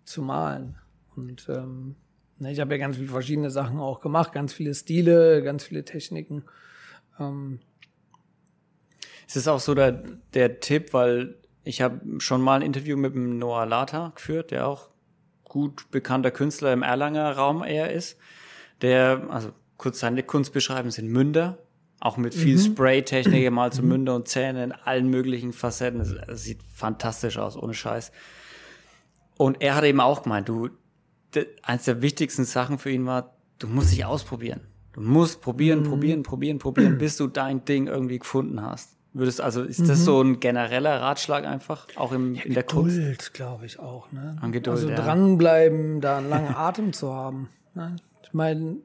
[0.05, 0.77] zu malen.
[1.17, 1.95] Und ähm,
[2.39, 5.87] ne, ich habe ja ganz viele verschiedene Sachen auch gemacht, ganz viele Stile, ganz viele
[5.87, 6.45] Techniken.
[7.19, 7.61] Ähm,
[9.27, 10.03] Es ist auch so der,
[10.35, 14.67] der Tipp, weil ich habe schon mal ein Interview mit dem Noah Lata geführt, der
[14.67, 14.90] auch
[15.51, 18.17] gut bekannter Künstler im Erlanger Raum eher ist.
[18.81, 21.59] Der, also kurz seine Kunst beschreiben, sind Münder,
[21.99, 26.01] auch mit viel Spray-Technik, mal zu Münder und Zähne in allen möglichen Facetten.
[26.01, 28.13] Es, es sieht fantastisch aus, ohne Scheiß.
[29.37, 30.71] Und er hat eben auch gemeint, du,
[31.63, 34.61] eins der wichtigsten Sachen für ihn war, du musst dich ausprobieren.
[34.93, 38.97] Du musst probieren, probieren, probieren, probieren, bis du dein Ding irgendwie gefunden hast.
[39.13, 42.97] Würdest also, ist das so ein genereller Ratschlag einfach, auch im, in der Kunst?
[42.97, 44.13] Geduld, glaube ich auch.
[44.13, 44.37] Ne?
[44.41, 44.95] An Geduld, also ja.
[44.95, 47.49] dranbleiben, da einen langen Atem zu haben.
[47.75, 47.97] Ne?
[48.23, 48.77] Ich meine,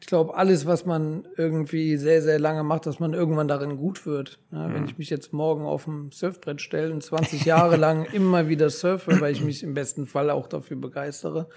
[0.00, 4.04] ich glaube, alles, was man irgendwie sehr, sehr lange macht, dass man irgendwann darin gut
[4.04, 4.40] wird.
[4.50, 4.68] Ne?
[4.72, 8.68] Wenn ich mich jetzt morgen auf ein Surfbrett stelle und 20 Jahre lang immer wieder
[8.68, 11.48] surfe, weil ich mich im besten Fall auch dafür begeistere,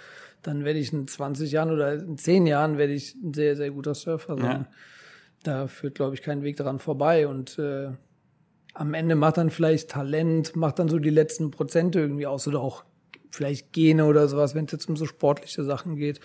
[0.43, 3.71] dann werde ich in 20 Jahren oder in 10 Jahren werde ich ein sehr, sehr
[3.71, 4.67] guter Surfer sein.
[4.69, 4.77] Ja.
[5.47, 7.27] Da führt, glaube ich, kein Weg daran vorbei.
[7.27, 7.89] Und äh,
[8.73, 12.59] am Ende macht dann vielleicht Talent, macht dann so die letzten Prozente irgendwie aus oder
[12.59, 12.83] auch
[13.31, 16.19] vielleicht Gene oder sowas, wenn es jetzt um so sportliche Sachen geht.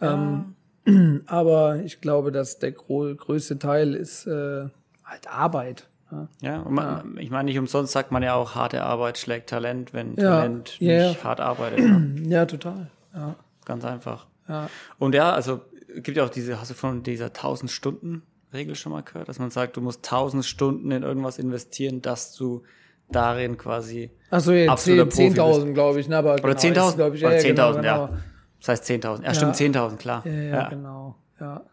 [0.00, 0.54] Ähm,
[1.26, 4.66] aber ich glaube, dass der größte Teil ist äh,
[5.04, 5.88] halt Arbeit.
[6.10, 6.28] Ja.
[6.40, 9.92] Ja, und man, ich meine, nicht umsonst sagt man ja auch, harte Arbeit schlägt Talent,
[9.92, 11.80] wenn Ja, Talent ja, nicht hart arbeitet.
[11.80, 12.00] Ja.
[12.28, 12.90] ja, total.
[13.14, 14.26] Ja, Ganz einfach.
[14.48, 14.68] ja.
[14.98, 15.62] Und ja, also
[15.96, 18.22] gibt ja auch diese, hast du von dieser 1000 Stunden
[18.52, 22.34] Regel schon mal gehört, dass man sagt, du musst 1000 Stunden in irgendwas investieren, dass
[22.34, 22.62] du
[23.10, 25.66] darin quasi Achso, jetzt Absoluter 10 Profi bist.
[25.66, 26.08] 10.000, glaube ich.
[26.08, 26.16] Ne?
[26.18, 28.06] Aber oder genau, 10.000 ist, glaub ich, oder ja, ja, 10.000, genau, ja.
[28.06, 28.18] genau.
[28.60, 29.24] Das heißt 10.000.
[29.24, 30.26] Ja, stimmt, 10.000, klar.
[30.26, 30.68] Ja, ja, Ja.
[30.68, 31.16] genau.
[31.40, 31.64] Ja.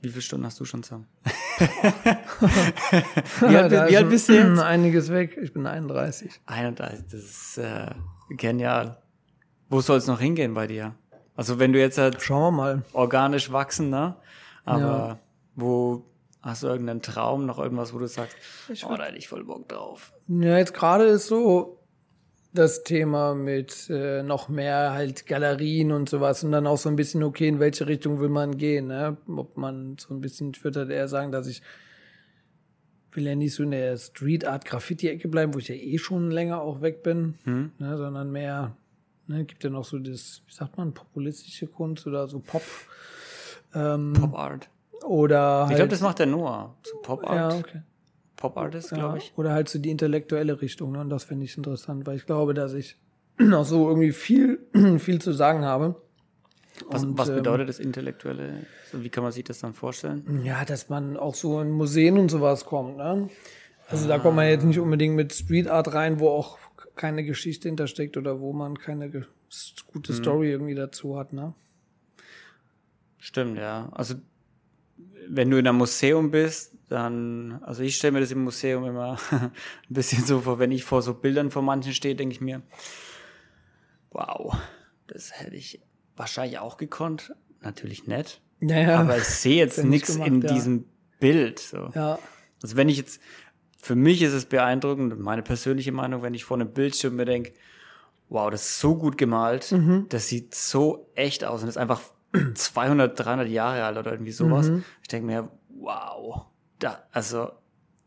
[0.00, 1.06] Wie viele Stunden hast du schon zusammen?
[3.40, 4.58] Wie alt wie alt bist du jetzt?
[4.60, 5.36] Einiges weg.
[5.42, 6.40] Ich bin 31.
[6.46, 7.90] 31, das ist äh,
[8.30, 8.98] genial.
[9.68, 10.94] Wo soll es noch hingehen bei dir?
[11.34, 12.82] Also wenn du jetzt halt Schauen wir mal.
[12.92, 14.16] organisch wachsen, ne?
[14.64, 15.18] Aber Ja.
[15.60, 16.04] Wo
[16.40, 18.36] hast du irgendeinen Traum, noch irgendwas, wo du sagst,
[18.88, 20.12] oh, da hätte ich voll Bock drauf.
[20.28, 21.74] Ja, jetzt gerade ist so
[22.54, 26.96] das Thema mit äh, noch mehr halt Galerien und sowas und dann auch so ein
[26.96, 29.16] bisschen, okay, in welche Richtung will man gehen, ne?
[29.26, 31.60] Ob man so ein bisschen, ich würde halt eher sagen, dass ich
[33.12, 36.30] will ja nicht so in der Street Art Graffiti-Ecke bleiben, wo ich ja eh schon
[36.30, 37.72] länger auch weg bin, Hm?
[37.78, 37.96] ne?
[37.98, 38.76] sondern mehr,
[39.26, 42.62] ne, gibt ja noch so das, wie sagt man, populistische Kunst oder so Pop.
[43.74, 44.68] Ähm, Pop Art.
[45.04, 46.76] Oder Ich halt, glaube, das macht der Noah.
[46.82, 47.52] So Pop Art.
[47.52, 47.82] ja, okay.
[48.36, 49.32] Pop Artist, Ja, glaube ich.
[49.36, 50.92] Oder halt so die intellektuelle Richtung.
[50.92, 51.00] Ne?
[51.00, 52.96] Und das finde ich interessant, weil ich glaube, dass ich
[53.52, 54.60] auch so irgendwie viel,
[54.98, 56.00] viel zu sagen habe.
[56.88, 58.66] Was, Und, was ähm, bedeutet das Intellektuelle?
[58.92, 60.42] So, wie kann man sich das dann vorstellen?
[60.44, 62.96] Ja, dass man auch so in Museen und sowas kommt.
[62.96, 63.28] Ne?
[63.88, 66.58] Also da kommt man jetzt nicht unbedingt mit Street Art rein, wo auch
[66.94, 69.26] keine Geschichte hintersteckt oder wo man keine
[69.92, 71.32] gute Story irgendwie dazu hat.
[71.32, 71.54] Ne?
[73.18, 73.88] Stimmt, ja.
[73.92, 74.14] Also
[75.28, 79.18] wenn du in einem Museum bist, dann, also ich stelle mir das im Museum immer
[79.30, 79.50] ein
[79.88, 82.62] bisschen so vor, wenn ich vor so Bildern von manchen stehe, denke ich mir,
[84.10, 84.56] wow,
[85.06, 85.80] das hätte ich
[86.16, 87.34] wahrscheinlich auch gekonnt.
[87.60, 88.40] Natürlich nett.
[88.60, 89.00] Ja, ja.
[89.00, 90.52] Aber ich sehe jetzt nichts in ja.
[90.52, 90.86] diesem
[91.20, 91.58] Bild.
[91.58, 91.90] So.
[91.94, 92.18] ja.
[92.62, 93.20] Also wenn ich jetzt,
[93.80, 97.52] für mich ist es beeindruckend, meine persönliche Meinung, wenn ich vor einem Bildschirm mir denke,
[98.28, 100.06] wow, das ist so gut gemalt, Mhm.
[100.08, 102.00] das sieht so echt aus und ist einfach
[102.54, 104.68] 200, 300 Jahre alt oder irgendwie sowas.
[104.70, 104.84] Mhm.
[105.02, 106.46] Ich denke mir, wow,
[106.78, 107.50] da, also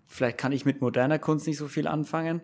[0.07, 2.41] vielleicht kann ich mit moderner Kunst nicht so viel anfangen,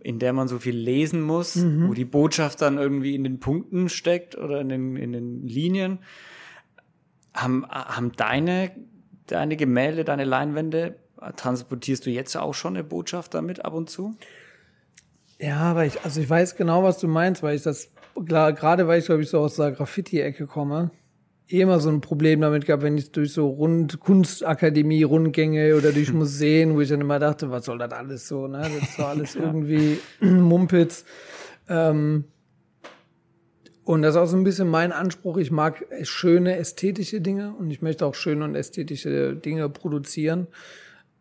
[0.00, 1.88] in der man so viel lesen muss, Mhm.
[1.88, 5.98] wo die Botschaft dann irgendwie in den Punkten steckt oder in den, in den Linien.
[7.34, 8.70] Haben, haben deine,
[9.26, 10.96] deine Gemälde, deine Leinwände,
[11.36, 14.16] transportierst du jetzt auch schon eine Botschaft damit ab und zu?
[15.40, 18.86] Ja, aber ich, also ich weiß genau, was du meinst, weil ich das, klar, gerade
[18.86, 20.90] weil ich, glaube ich, so aus der Graffiti-Ecke komme,
[21.48, 25.92] eh immer so ein Problem damit gehabt, wenn ich durch so Rund Kunstakademie, Rundgänge oder
[25.92, 28.58] durch Museen, wo ich dann immer dachte, was soll das alles so, ne?
[28.58, 31.04] Das ist doch alles irgendwie Mumpitz.
[31.68, 32.24] Ähm,
[33.84, 35.38] und das ist auch so ein bisschen mein Anspruch.
[35.38, 40.46] Ich mag schöne ästhetische Dinge und ich möchte auch schöne und ästhetische Dinge produzieren.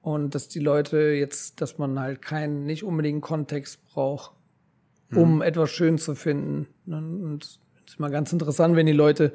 [0.02, 4.32] Und dass die Leute jetzt, dass man halt keinen, nicht unbedingt Kontext braucht,
[5.14, 6.68] um etwas schön zu finden.
[6.86, 7.60] Und es
[7.94, 9.34] ist mal ganz interessant, wenn die Leute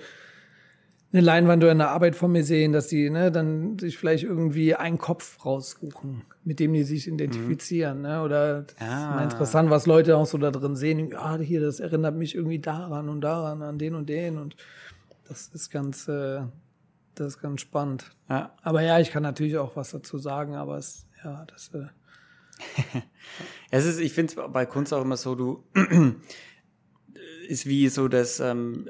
[1.12, 4.74] eine Leinwand oder eine Arbeit von mir sehen, dass die ne, dann sich vielleicht irgendwie
[4.74, 8.00] einen Kopf raussuchen, mit dem die sich identifizieren.
[8.02, 8.22] Ne?
[8.22, 9.16] Oder das ist Ah.
[9.16, 11.10] mal interessant, was Leute auch so da drin sehen.
[11.10, 14.38] Ja, hier, das erinnert mich irgendwie daran und daran, an den und den.
[14.38, 14.56] Und
[15.28, 16.40] das ist ganz, äh,
[17.14, 18.10] das ist ganz spannend.
[18.30, 18.54] Ja.
[18.62, 21.88] Aber ja, ich kann natürlich auch was dazu sagen, aber es, ja, das, äh,
[23.74, 25.64] Es ist, ich finde es bei Kunst auch immer so, du
[27.48, 28.88] ist wie so das, ähm,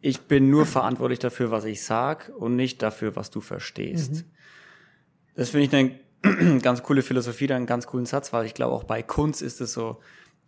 [0.00, 4.24] ich bin nur verantwortlich dafür, was ich sag und nicht dafür, was du verstehst.
[5.34, 5.74] Das finde ich
[6.24, 9.42] eine ganz coole Philosophie, dann einen ganz coolen Satz, weil ich glaube auch bei Kunst
[9.42, 10.00] ist es so,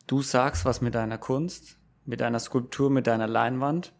[0.07, 3.93] du sagst was mit deiner Kunst, mit deiner Skulptur, mit deiner Leinwand,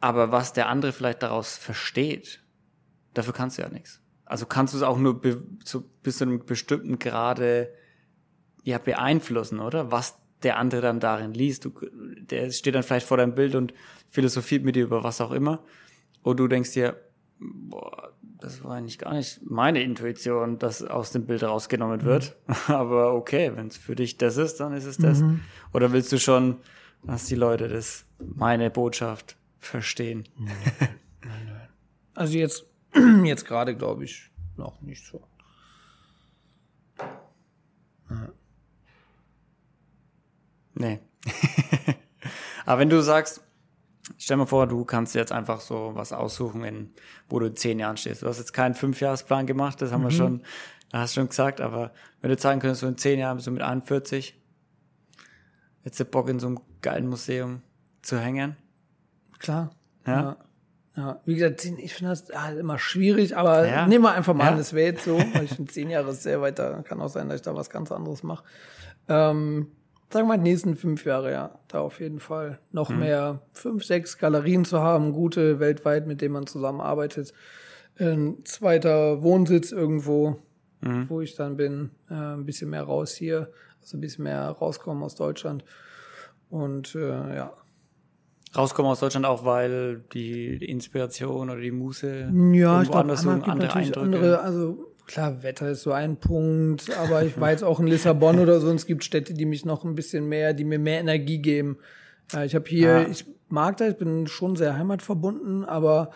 [0.00, 2.42] aber was der andere vielleicht daraus versteht,
[3.14, 4.00] dafür kannst du ja nichts.
[4.30, 5.20] Also kannst du es auch nur
[5.64, 7.72] zu, bis zu einem bestimmten Grade
[8.62, 9.90] ja, beeinflussen, oder?
[9.90, 11.64] Was der andere dann darin liest.
[11.64, 13.74] Du, der steht dann vielleicht vor deinem Bild und
[14.08, 15.62] philosophiert mit dir über was auch immer.
[16.22, 16.96] Und du denkst dir,
[17.38, 22.36] boah, das war eigentlich gar nicht meine Intuition, dass aus dem Bild rausgenommen wird.
[22.46, 22.54] Mhm.
[22.74, 25.20] Aber okay, wenn es für dich das ist, dann ist es das.
[25.20, 25.40] Mhm.
[25.72, 26.58] Oder willst du schon,
[27.02, 30.24] dass die Leute das, meine Botschaft verstehen?
[30.38, 30.54] Nein,
[31.22, 31.68] nein, nein.
[32.14, 32.69] Also jetzt,
[33.24, 35.26] jetzt gerade glaube ich noch nicht so.
[38.10, 38.28] Ja.
[40.74, 41.00] Nee.
[42.66, 43.42] Aber wenn du sagst,
[44.18, 46.94] stell dir vor, du kannst jetzt einfach so was aussuchen, in,
[47.28, 48.22] wo du in zehn Jahren stehst.
[48.22, 50.06] Du hast jetzt keinen Fünfjahresplan gemacht, das haben mhm.
[50.06, 50.42] wir schon,
[50.92, 53.62] hast schon gesagt, aber wenn du sagen könntest, so in zehn Jahren bist du mit
[53.62, 54.40] 41,
[55.82, 57.62] hättest du Bock in so einem geilen Museum
[58.02, 58.56] zu hängen?
[59.38, 59.70] Klar.
[60.06, 60.20] Ja.
[60.20, 60.36] ja.
[61.00, 63.86] Ja, wie gesagt, ich finde das ah, immer schwierig, aber ja.
[63.86, 64.50] nehmen wir einfach mal ja.
[64.50, 67.00] an, das wäre jetzt so, weil ich finde zehn Jahre ist sehr weit, da kann
[67.00, 68.44] auch sein, dass ich da was ganz anderes mache.
[69.08, 69.68] Ähm,
[70.12, 72.98] sagen wir mal, die nächsten fünf Jahre, ja, da auf jeden Fall noch mhm.
[72.98, 77.32] mehr, fünf, sechs Galerien zu haben, gute weltweit, mit denen man zusammenarbeitet.
[77.98, 80.36] Ein zweiter Wohnsitz irgendwo,
[80.82, 81.08] mhm.
[81.08, 85.02] wo ich dann bin, äh, ein bisschen mehr raus hier, also ein bisschen mehr rauskommen
[85.02, 85.64] aus Deutschland.
[86.50, 87.54] Und äh, ja.
[88.56, 93.74] Rauskommen aus Deutschland auch, weil die, die Inspiration oder die Muße ja, ich glaube, andere
[93.74, 94.00] Eindrücke.
[94.00, 98.38] Andere, also Klar, Wetter ist so ein Punkt, aber ich war jetzt auch in Lissabon
[98.38, 101.00] oder so und es gibt Städte, die mich noch ein bisschen mehr, die mir mehr
[101.00, 101.78] Energie geben.
[102.32, 103.06] Ja, ich habe hier, ah.
[103.10, 106.12] ich mag das, ich bin schon sehr heimatverbunden, aber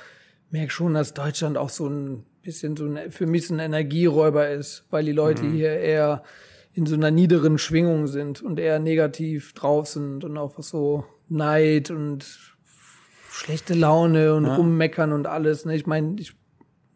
[0.50, 4.48] merke schon, dass Deutschland auch so ein bisschen so ein, für mich so ein Energieräuber
[4.50, 5.54] ist, weil die Leute mhm.
[5.54, 6.22] hier eher
[6.72, 11.04] in so einer niederen Schwingung sind und eher negativ drauf sind und auch was so
[11.28, 12.24] Neid und
[13.30, 14.54] schlechte Laune und ja.
[14.56, 15.64] rummeckern und alles.
[15.64, 15.74] Ne?
[15.74, 16.34] Ich meine, ich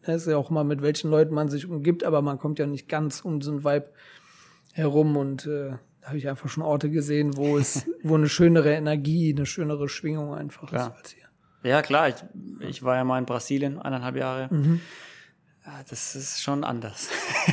[0.01, 2.65] das ist ja auch mal, mit welchen Leuten man sich umgibt, aber man kommt ja
[2.65, 3.89] nicht ganz um so einen Vibe
[4.73, 8.73] herum und äh, da habe ich einfach schon Orte gesehen, wo es, wo eine schönere
[8.73, 10.87] Energie, eine schönere Schwingung einfach ja.
[10.87, 11.25] ist als hier.
[11.69, 12.07] Ja, klar.
[12.09, 12.15] Ich,
[12.61, 14.47] ich war ja mal in Brasilien eineinhalb Jahre.
[14.53, 14.79] Mhm.
[15.65, 17.09] Ja, das ist schon anders.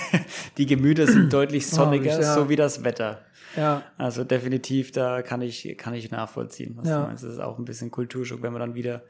[0.57, 2.35] Die Gemüter sind deutlich sonniger, oh, ja.
[2.35, 3.23] so wie das Wetter.
[3.57, 3.83] Ja.
[3.97, 7.01] Also definitiv, da kann ich, kann ich nachvollziehen, was ja.
[7.01, 7.25] du meinst.
[7.25, 9.03] Das ist auch ein bisschen Kulturschock, wenn man dann wieder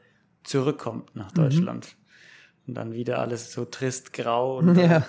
[0.43, 1.31] zurückkommt nach.
[1.31, 1.85] Deutschland.
[1.85, 2.67] Mhm.
[2.67, 4.57] Und dann wieder alles so trist grau.
[4.57, 5.05] Und ja.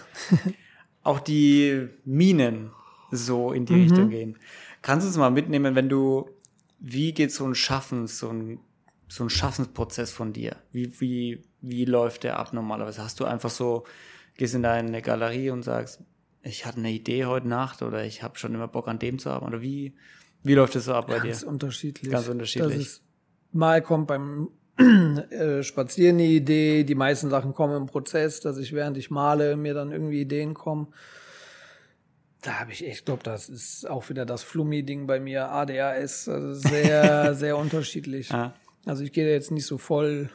[1.03, 2.71] auch die Minen
[3.11, 3.83] so in die mhm.
[3.83, 4.39] Richtung gehen.
[4.83, 6.31] Kannst du es mal mitnehmen, wenn du,
[6.79, 8.61] wie geht so ein Schaffens, so ein,
[9.09, 10.57] so ein Schaffensprozess von dir?
[10.73, 13.03] Wie, wie, wie läuft der ab normalerweise?
[13.03, 13.85] Hast du einfach so,
[14.37, 16.03] gehst in deine Galerie und sagst,
[16.49, 19.31] ich hatte eine Idee heute Nacht oder ich habe schon immer Bock an dem zu
[19.31, 19.53] arbeiten?
[19.53, 19.95] Oder wie,
[20.43, 21.31] wie läuft das so ab bei Ganz dir?
[21.31, 22.11] Ganz unterschiedlich.
[22.11, 22.77] Ganz unterschiedlich.
[22.77, 23.03] Ist,
[23.53, 24.49] mal kommt beim
[25.31, 29.57] äh, spazieren die Idee, die meisten Sachen kommen im Prozess, dass ich während ich male
[29.57, 30.89] mir dann irgendwie Ideen kommen.
[32.43, 36.55] Da habe ich echt, glaube, das ist auch wieder das Flummi-Ding bei mir, ADHS, also
[36.55, 38.29] sehr, sehr unterschiedlich.
[38.29, 38.55] Ja.
[38.87, 40.31] Also ich gehe jetzt nicht so voll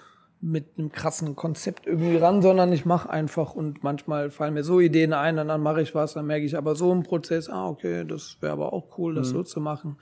[0.45, 4.81] mit einem krassen Konzept irgendwie ran, sondern ich mache einfach und manchmal fallen mir so
[4.81, 7.69] Ideen ein und dann mache ich was, dann merke ich aber so im Prozess, ah,
[7.69, 9.35] okay, das wäre aber auch cool, das mhm.
[9.35, 9.97] so zu machen.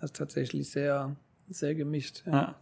[0.00, 1.14] Das ist tatsächlich sehr,
[1.50, 2.22] sehr gemischt.
[2.24, 2.32] Ja.
[2.32, 2.54] ja.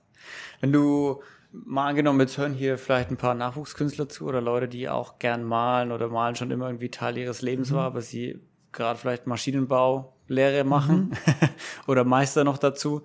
[0.60, 4.88] Wenn du mal angenommen, jetzt hören hier vielleicht ein paar Nachwuchskünstler zu oder Leute, die
[4.88, 7.76] auch gern malen oder malen schon immer irgendwie Teil ihres Lebens mhm.
[7.76, 8.40] war, aber sie
[8.72, 11.48] gerade vielleicht Maschinenbaulehre machen mhm.
[11.86, 13.04] oder Meister noch dazu.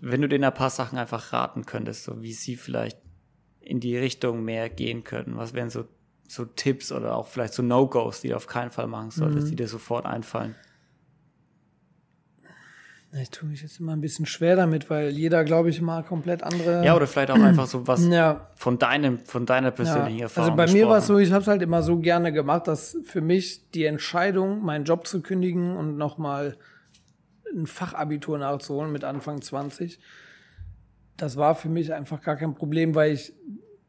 [0.00, 2.98] Wenn du denen ein paar Sachen einfach raten könntest, so wie sie vielleicht
[3.66, 5.84] in die Richtung mehr gehen könnten, was wären so,
[6.28, 9.50] so Tipps oder auch vielleicht so No-Gos, die du auf keinen Fall machen solltest, mhm.
[9.50, 10.54] die dir sofort einfallen?
[13.12, 16.42] Ich tue mich jetzt immer ein bisschen schwer damit, weil jeder, glaube ich, mal komplett
[16.42, 16.84] andere.
[16.84, 18.50] Ja, oder vielleicht auch einfach so was ja.
[18.56, 20.24] von deinem, von deiner persönlichen ja.
[20.24, 20.58] Erfahrung.
[20.58, 22.98] Also bei mir war es so, ich habe es halt immer so gerne gemacht, dass
[23.04, 26.56] für mich die Entscheidung, meinen Job zu kündigen und nochmal
[27.54, 29.98] ein Fachabitur nachzuholen mit Anfang 20,
[31.16, 33.32] das war für mich einfach gar kein Problem, weil ich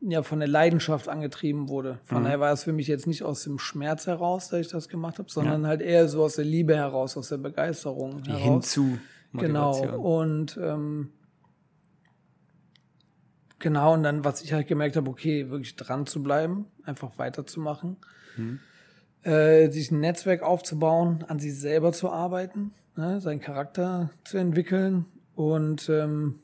[0.02, 2.00] ja von der Leidenschaft angetrieben wurde.
[2.04, 2.24] Von mhm.
[2.26, 5.20] daher war es für mich jetzt nicht aus dem Schmerz heraus, dass ich das gemacht
[5.20, 5.70] habe, sondern ja.
[5.70, 8.44] halt eher so aus der Liebe heraus, aus der Begeisterung die heraus.
[8.44, 8.98] Hinzu.
[9.34, 9.78] Genau.
[9.98, 11.12] Und ähm,
[13.60, 17.98] genau, und dann, was ich halt gemerkt habe, okay, wirklich dran zu bleiben, einfach weiterzumachen,
[18.38, 18.60] mhm.
[19.24, 25.06] äh, sich ein Netzwerk aufzubauen, an sich selber zu arbeiten, ne, seinen Charakter zu entwickeln
[25.36, 26.40] und ähm,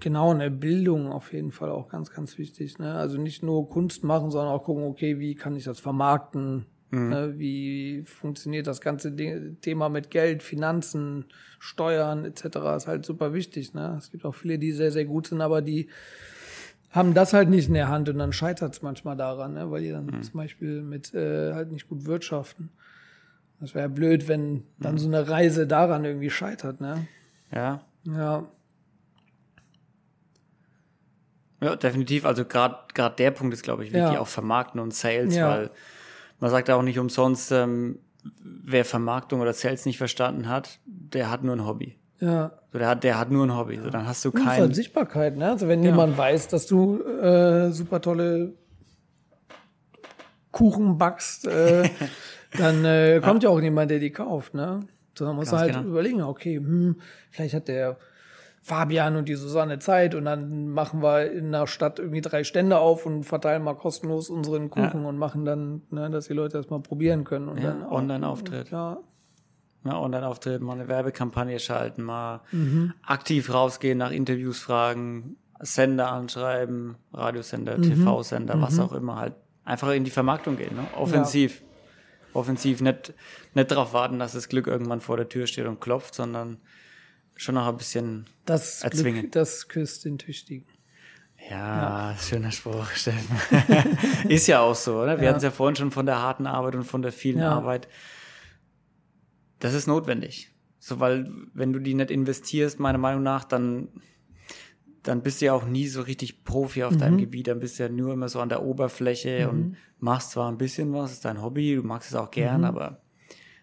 [0.00, 2.78] Genau, eine Bildung auf jeden Fall auch ganz, ganz wichtig.
[2.78, 2.94] Ne?
[2.94, 6.66] Also nicht nur Kunst machen, sondern auch gucken, okay, wie kann ich das vermarkten?
[6.90, 7.08] Mhm.
[7.08, 7.34] Ne?
[7.38, 9.16] Wie funktioniert das ganze
[9.60, 11.24] Thema mit Geld, Finanzen,
[11.58, 12.44] Steuern etc.
[12.76, 13.72] ist halt super wichtig.
[13.72, 13.94] Ne?
[13.98, 15.88] Es gibt auch viele, die sehr, sehr gut sind, aber die
[16.90, 19.70] haben das halt nicht in der Hand und dann scheitert es manchmal daran, ne?
[19.70, 20.22] weil die dann mhm.
[20.22, 22.70] zum Beispiel mit äh, halt nicht gut wirtschaften.
[23.60, 24.98] Das wäre blöd, wenn dann mhm.
[24.98, 27.06] so eine Reise daran irgendwie scheitert, ne?
[27.50, 27.80] Ja.
[28.04, 28.46] Ja.
[31.60, 32.24] Ja, definitiv.
[32.26, 34.20] Also gerade gerade der Punkt ist, glaube ich, wichtig, Ja.
[34.20, 35.48] auch Vermarkten und Sales, Ja.
[35.48, 35.70] weil
[36.40, 37.98] man sagt auch nicht umsonst, ähm,
[38.42, 41.96] wer Vermarktung oder Sales nicht verstanden hat, der hat nur ein Hobby.
[42.20, 42.52] Ja.
[42.72, 43.78] So, der hat, der hat nur ein Hobby.
[43.82, 44.60] So, dann hast du Das ist kein.
[44.60, 45.50] halt Sichtbarkeit, ne?
[45.50, 45.92] Also wenn Genau.
[45.94, 48.52] jemand weiß, dass du äh, super tolle
[50.52, 51.88] Kuchen backst, äh,
[52.58, 53.50] dann äh, kommt ja.
[53.50, 54.80] auch niemand, der die kauft, ne?
[55.16, 55.88] Sondern muss Ganz halt genau.
[55.88, 56.96] überlegen, okay, hm,
[57.30, 57.96] vielleicht hat der
[58.66, 62.78] Fabian und die Susanne Zeit und dann machen wir in der Stadt irgendwie drei Stände
[62.78, 66.68] auf und verteilen mal kostenlos unseren Kuchen und machen dann, ne, dass die Leute das
[66.68, 68.70] mal probieren können und Ja, dann Online-Auftritt.
[68.72, 68.98] Ja,
[69.84, 72.92] Ja, Online-Auftritt, mal eine Werbekampagne schalten, mal Mhm.
[73.04, 76.94] aktiv rausgehen, nach Interviews fragen, Sender anschreiben, Mhm.
[77.12, 80.88] Radiosender, TV-Sender, was auch immer, halt einfach in die Vermarktung gehen, ne?
[80.96, 81.62] Offensiv.
[82.32, 83.14] Offensiv, nicht,
[83.54, 86.58] nicht darauf warten, dass das Glück irgendwann vor der Tür steht und klopft, sondern
[87.36, 89.20] schon noch ein bisschen, das Erzwingen.
[89.22, 90.66] Glück, das küsst den Tüchtigen.
[91.50, 93.36] ja, schöner Spruch, Steffen.
[94.28, 95.18] Ist ja auch so, oder?
[95.18, 95.28] Wir Ja.
[95.30, 97.52] hatten es ja vorhin schon von der harten Arbeit und von der vielen Ja.
[97.52, 97.88] Arbeit.
[99.58, 100.50] Das ist notwendig.
[100.78, 103.88] So, weil, wenn du die nicht investierst, meiner Meinung nach, dann,
[105.02, 106.98] dann bist du ja auch nie so richtig Profi auf Mhm.
[106.98, 107.46] deinem Gebiet.
[107.48, 110.92] Dann bist du ja nur immer so an der Oberfläche und machst zwar ein bisschen
[110.92, 112.66] was, ist dein Hobby, du magst es auch gern, Mhm.
[112.66, 113.02] aber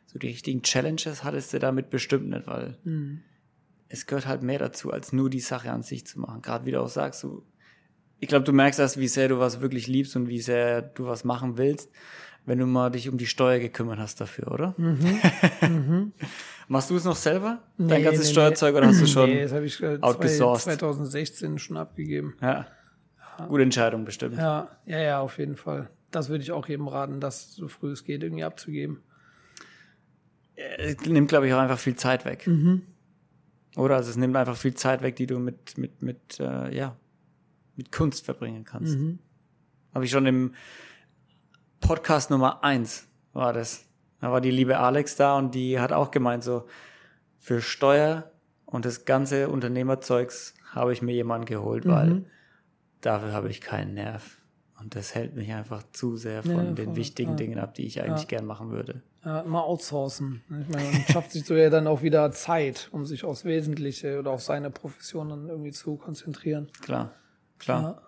[0.07, 3.21] so die richtigen Challenges hattest du damit bestimmt nicht, weil Mhm.
[3.93, 6.41] Es gehört halt mehr dazu, als nur die Sache an sich zu machen.
[6.41, 7.43] Gerade wie du auch sagst, du,
[8.19, 11.05] ich glaube, du merkst erst, wie sehr du was wirklich liebst und wie sehr du
[11.05, 11.91] was machen willst,
[12.43, 14.75] wenn du mal dich um die Steuer gekümmert hast dafür, oder?
[16.67, 17.61] Machst du es noch selber?
[17.77, 17.93] Dein Mhm.
[17.93, 19.29] Nee, ganzes nee, Steuerzeug oder hast du schon?
[19.29, 20.63] Nee, das habe ich äh, outgesourced?
[20.63, 22.35] 2016 schon abgegeben.
[22.41, 22.65] Ja.
[23.47, 24.37] Gute Entscheidung bestimmt.
[24.37, 25.91] Ja, ja, ja, auf jeden Fall.
[26.09, 29.03] Das würde ich auch jedem raten, das so früh es geht irgendwie abzugeben.
[30.55, 32.47] Es nimmt, glaube ich, auch einfach viel Zeit weg.
[32.47, 32.83] Mhm.
[33.75, 33.95] Oder?
[33.95, 36.95] Also es nimmt einfach viel Zeit weg, die du mit, mit, mit, äh, ja,
[37.75, 38.97] mit Kunst verbringen kannst.
[38.97, 39.19] Mhm.
[39.93, 40.53] Habe ich schon im
[41.79, 43.85] Podcast Nummer eins war das.
[44.21, 46.65] Da war die liebe Alex da und die hat auch gemeint, so
[47.39, 48.31] für Steuer
[48.65, 52.25] und das ganze Unternehmerzeugs habe ich mir jemanden geholt, weil Mhm.
[53.01, 54.37] dafür habe ich keinen Nerv.
[54.79, 56.95] Und das hält mich einfach zu sehr von Ja, den voll.
[56.95, 57.35] wichtigen Ja.
[57.37, 58.27] Dingen ab, die ich eigentlich Ja.
[58.37, 59.01] gern machen würde.
[59.25, 60.41] Ja, immer outsourcen.
[60.49, 64.19] Ich meine, man schafft sich so ja dann auch wieder Zeit, um sich aufs Wesentliche
[64.19, 66.69] oder auf seine Profession dann irgendwie zu konzentrieren.
[66.81, 67.13] Klar,
[67.57, 67.81] klar.
[67.81, 68.01] Ja.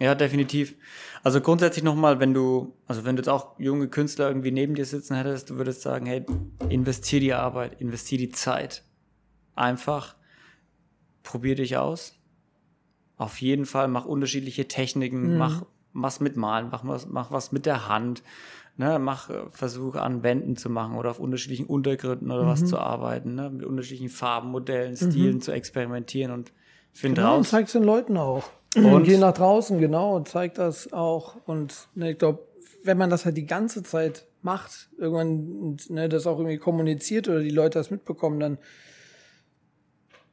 [0.00, 0.74] Ja, definitiv.
[1.22, 4.86] Also grundsätzlich nochmal, wenn du, also wenn du jetzt auch junge Künstler irgendwie neben dir
[4.86, 6.24] sitzen hättest, du würdest sagen, hey,
[6.70, 8.82] investier die Arbeit, investier die Zeit.
[9.54, 10.16] Einfach
[11.22, 12.18] probier dich aus.
[13.16, 15.62] Auf jeden Fall mach unterschiedliche Techniken, mach
[15.92, 18.22] was mit Malen, mach was, mach was mit der Hand,
[18.76, 22.78] ne, mach äh, Versuche an Wänden zu machen oder auf unterschiedlichen Untergründen oder was zu
[22.78, 26.52] arbeiten, ne, mit unterschiedlichen Farben, Modellen, Stilen zu experimentieren und
[26.92, 27.50] find Genau, und raus.
[27.50, 28.44] zeig's den Leuten auch.
[28.74, 31.36] Und- Und geh nach draußen, genau, und zeig das auch.
[31.46, 32.40] Und ne, ich glaube,
[32.84, 37.40] wenn man das halt die ganze Zeit macht, irgendwann ne, das auch irgendwie kommuniziert oder
[37.40, 38.58] die Leute das mitbekommen, dann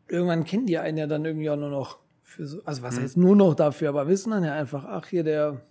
[0.07, 3.17] irgendwann kennen die einen ja dann irgendwie auch nur noch für so, also was heißt
[3.17, 5.61] nur noch dafür, aber wissen dann ja einfach, ach hier der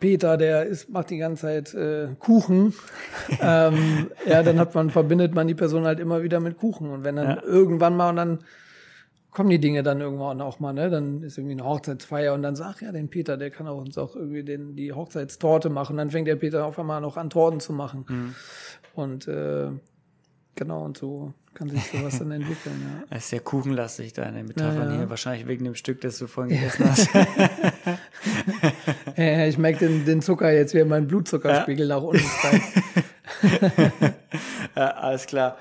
[0.00, 2.74] Peter, der ist, macht die ganze Zeit äh, Kuchen.
[3.40, 6.90] ähm, ja, dann hat man, verbindet man die Person halt immer wieder mit Kuchen.
[6.90, 7.42] Und wenn dann Ja.
[7.44, 8.38] irgendwann mal und dann
[9.30, 10.90] kommen die Dinge dann irgendwann auch mal, ne?
[10.90, 13.96] Dann ist irgendwie eine Hochzeitsfeier und dann sagt, ja, den Peter, der kann auch uns
[13.96, 15.96] auch irgendwie den, die Hochzeitstorte machen.
[15.96, 18.06] Dann fängt der Peter auf einmal noch an, Torten zu machen.
[18.08, 18.34] Mhm.
[18.94, 19.68] Und äh,
[20.60, 23.04] genau, und so kann sich sowas dann entwickeln, ja.
[23.16, 24.98] Es ist sehr kuchenlastig, deine Metaphern Ja, ja.
[24.98, 25.10] hier.
[25.10, 27.08] Wahrscheinlich wegen dem Stück, das du vorhin gegessen hast.
[29.16, 32.62] Äh, ich merke den, den Zucker jetzt, wie mein Blutzuckerspiegel nach unten steigt.
[34.76, 35.56] ja, alles klar.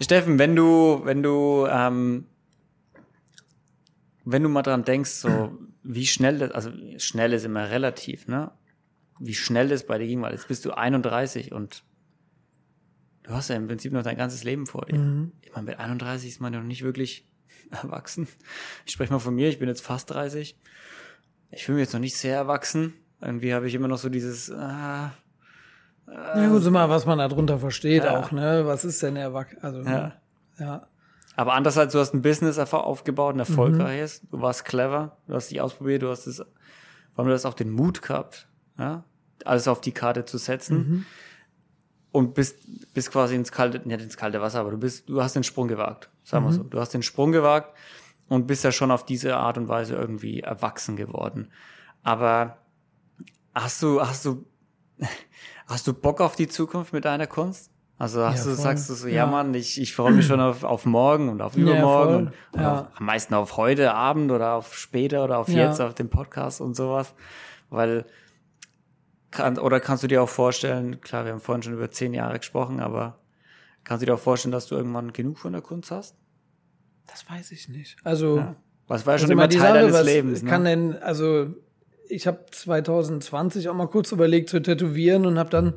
[0.00, 2.26] Steffen, wenn du, wenn du, ähm,
[4.24, 8.52] wenn du mal dran denkst, so wie schnell das, also schnell ist immer relativ, ne?
[9.18, 11.84] Wie schnell das bei dir ging, weil jetzt bist du 31 und
[13.22, 15.28] du hast ja im Prinzip noch dein ganzes Leben vor dir.
[15.42, 17.26] Ich meine, mit 31 ist man ja noch nicht wirklich
[17.70, 18.28] erwachsen.
[18.86, 20.58] Ich spreche mal von mir, ich bin jetzt fast 30.
[21.50, 22.94] Ich fühle mich jetzt noch nicht sehr erwachsen.
[23.20, 25.12] Irgendwie habe ich immer noch so dieses, ah,
[26.06, 28.18] Ja gut, mal, was man darunter versteht Ja.
[28.18, 28.62] auch, ne?
[28.66, 29.58] Was ist denn Erwachsen?
[29.62, 30.12] Also, ja.
[30.58, 30.86] ja.
[31.36, 34.22] Aber andererseits, du hast ein Business aufgebaut, ein erfolgreiches.
[34.30, 36.46] Du warst clever, du hast dich ausprobiert, du hast es, vor
[37.16, 38.48] allem du hast auch den Mut gehabt,
[38.78, 39.04] ja,
[39.44, 41.06] alles auf die Karte zu setzen.
[42.12, 42.56] Und bist,
[42.92, 45.66] bist quasi ins kalte, nicht ins kalte Wasser, aber du bist, du hast den Sprung
[45.66, 46.62] gewagt, sagen wir so.
[46.62, 47.74] Du hast den Sprung gewagt
[48.28, 51.50] und bist ja schon auf diese Art und Weise irgendwie erwachsen geworden.
[52.02, 52.58] Aber
[53.54, 54.44] hast du, hast du,
[55.66, 57.70] hast du Bock auf die Zukunft mit deiner Kunst?
[57.98, 58.62] Also hast Ja, du, voll.
[58.64, 59.26] sagst du so, ja, Ja.
[59.26, 62.32] Mann, ich, ich freue mich schon auf, auf morgen und auf übermorgen voll.
[62.52, 62.80] und, Ja.
[62.80, 65.66] auf, am meisten auf heute Abend oder auf später oder auf Ja.
[65.66, 67.14] jetzt, auf den Podcast und sowas.
[67.70, 68.04] Weil,
[69.32, 72.38] kann, oder kannst du dir auch vorstellen, klar, wir haben vorhin schon über zehn Jahre
[72.38, 73.18] gesprochen, aber
[73.84, 76.16] kannst du dir auch vorstellen, dass du irgendwann genug von der Kunst hast?
[77.06, 77.96] Das weiß ich nicht.
[78.04, 78.56] Also, Ja.
[78.88, 80.68] Was war ja schon also immer Teil Sache, deines was Lebens, kann ne?
[80.70, 81.46] denn, also
[82.08, 85.74] ich habe 2020 auch mal kurz überlegt zu tätowieren und habe dann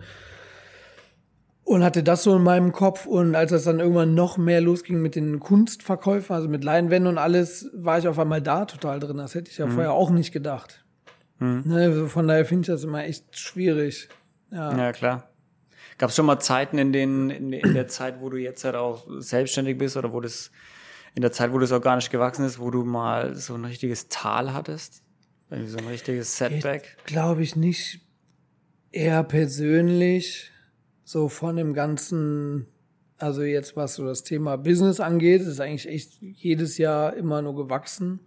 [1.63, 5.01] und hatte das so in meinem Kopf und als das dann irgendwann noch mehr losging
[5.01, 9.17] mit den Kunstverkäufen, also mit Leinwänden und alles, war ich auf einmal da total drin.
[9.17, 9.65] Das hätte ich Mhm.
[9.65, 10.84] ja vorher auch nicht gedacht.
[11.39, 14.09] Ne, also von daher finde ich das immer echt schwierig.
[14.51, 14.75] Ja.
[14.77, 15.29] Ja, klar.
[15.97, 18.75] Gab es schon mal Zeiten, in denen, in, in der Zeit, wo du jetzt halt
[18.75, 20.51] auch selbstständig bist oder wo das,
[21.13, 24.53] in der Zeit, wo das organisch gewachsen ist, wo du mal so ein richtiges Tal
[24.53, 25.03] hattest?
[25.49, 26.97] Irgendwie so ein richtiges Setback?
[27.05, 28.01] Glaube ich nicht
[28.91, 30.51] eher persönlich,
[31.03, 32.65] so von dem ganzen,
[33.17, 37.55] also jetzt was so das Thema Business angeht, ist eigentlich echt jedes Jahr immer nur
[37.55, 38.19] gewachsen.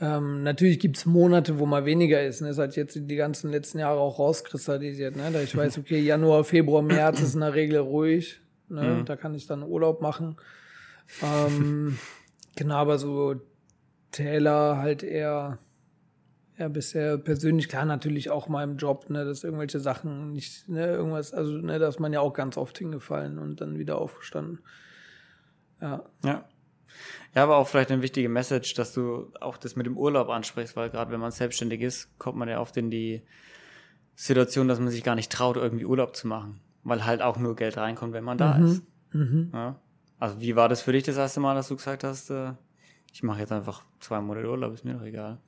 [0.00, 2.40] Ähm, natürlich gibt's Monate, wo mal weniger ist.
[2.40, 2.48] Ne?
[2.48, 5.16] Das hat jetzt die ganzen letzten Jahre auch rauskristallisiert.
[5.16, 5.30] Ne?
[5.32, 8.40] Da ich weiß, okay, Januar, Februar, März ist in der Regel ruhig.
[8.68, 9.02] Ne?
[9.04, 10.36] Da kann ich dann Urlaub machen.
[11.22, 11.98] Ähm,
[12.56, 13.40] genau, aber so
[14.12, 15.58] Täler halt eher
[16.58, 20.86] ja, bisher persönlich, klar, natürlich auch mal im Job, ne, dass irgendwelche Sachen nicht, ne,
[20.86, 24.58] irgendwas, also, ne, da ist man ja auch ganz oft hingefallen und dann wieder aufgestanden.
[25.80, 26.04] Ja.
[26.24, 26.48] Ja.
[27.34, 30.76] Ja, aber auch vielleicht eine wichtige Message, dass du auch das mit dem Urlaub ansprichst,
[30.76, 33.22] weil gerade wenn man selbstständig ist, kommt man ja oft in die
[34.14, 37.54] Situation, dass man sich gar nicht traut, irgendwie Urlaub zu machen, weil halt auch nur
[37.54, 38.82] Geld reinkommt, wenn man da ist.
[39.52, 39.76] Ja.
[40.18, 42.52] Also wie war das für dich das erste Mal, dass du gesagt hast, äh,
[43.12, 45.38] ich mache jetzt einfach zwei Monate Urlaub, ist mir doch egal.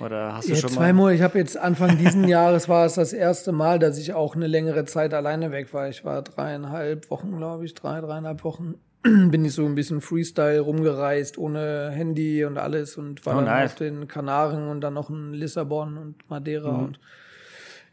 [0.00, 0.94] Oder hast du Ja, schon zwei mal?
[0.94, 4.34] Monate, ich habe jetzt Anfang diesen Jahres war es das erste Mal, dass ich auch
[4.36, 5.88] eine längere Zeit alleine weg war.
[5.88, 8.74] Ich war dreieinhalb Wochen, glaube ich, drei, dreieinhalb Wochen.
[9.30, 13.44] Bin ich so ein bisschen Freestyle rumgereist, ohne Handy und alles und war Oh, dann
[13.46, 13.72] nice.
[13.72, 16.84] auf den Kanaren und dann noch in Lissabon und Madeira Mhm.
[16.84, 17.00] und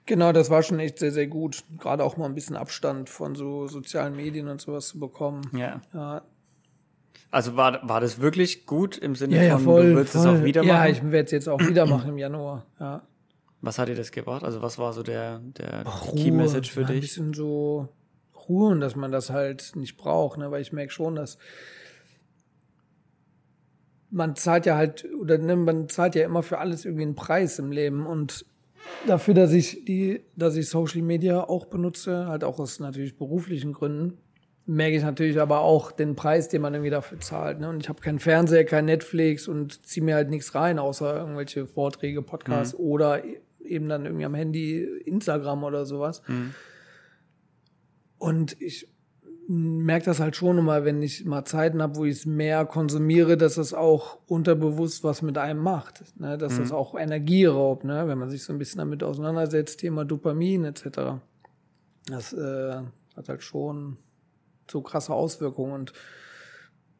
[0.07, 1.63] Genau, das war schon echt sehr, sehr gut.
[1.77, 5.41] Gerade auch mal ein bisschen Abstand von so sozialen Medien und sowas zu bekommen.
[5.53, 5.79] Ja.
[5.93, 6.23] Ja,
[7.29, 9.89] Also war, war das wirklich gut im Sinne ja, ja von, voll.
[9.91, 10.91] du würdest es auch wieder Ja, machen?
[10.91, 12.65] ich werde es jetzt auch wieder machen im Januar.
[12.79, 13.03] Ja.
[13.61, 14.43] Was hat dir das gebracht?
[14.43, 15.83] Also was war so der, der
[16.15, 17.01] Key Message für ja, Ein dich?
[17.01, 17.87] bisschen so
[18.49, 20.51] Ruhe und dass man das halt nicht braucht, ne?
[20.51, 21.37] weil ich merke schon, dass
[24.09, 27.59] man zahlt ja halt, oder ne, man zahlt ja immer für alles irgendwie einen Preis
[27.59, 28.45] im Leben und
[29.07, 33.71] dafür, dass ich die, dass ich Social Media auch benutze, halt auch aus natürlich beruflichen
[33.71, 34.17] Gründen,
[34.65, 37.59] merke ich natürlich aber auch den Preis, den man irgendwie dafür zahlt.
[37.59, 37.69] Ne?
[37.69, 41.65] Und ich habe keinen Fernseher, kein Netflix und ziehe mir halt nichts rein, außer irgendwelche
[41.65, 46.21] Vorträge, Podcasts oder e- eben dann irgendwie am Handy Instagram oder sowas.
[48.21, 48.87] Und ich
[49.47, 53.35] merke das halt schon immer, wenn ich mal Zeiten habe, wo ich es mehr konsumiere,
[53.35, 56.03] dass es auch unterbewusst was mit einem macht.
[56.19, 56.37] Ne?
[56.37, 58.07] Dass das auch Energie raubt, ne?
[58.07, 61.19] wenn man sich so ein bisschen damit auseinandersetzt, Thema Dopamin etc.
[62.05, 62.75] Das äh,
[63.17, 63.97] hat halt schon
[64.69, 65.73] so krasse Auswirkungen.
[65.73, 65.93] Und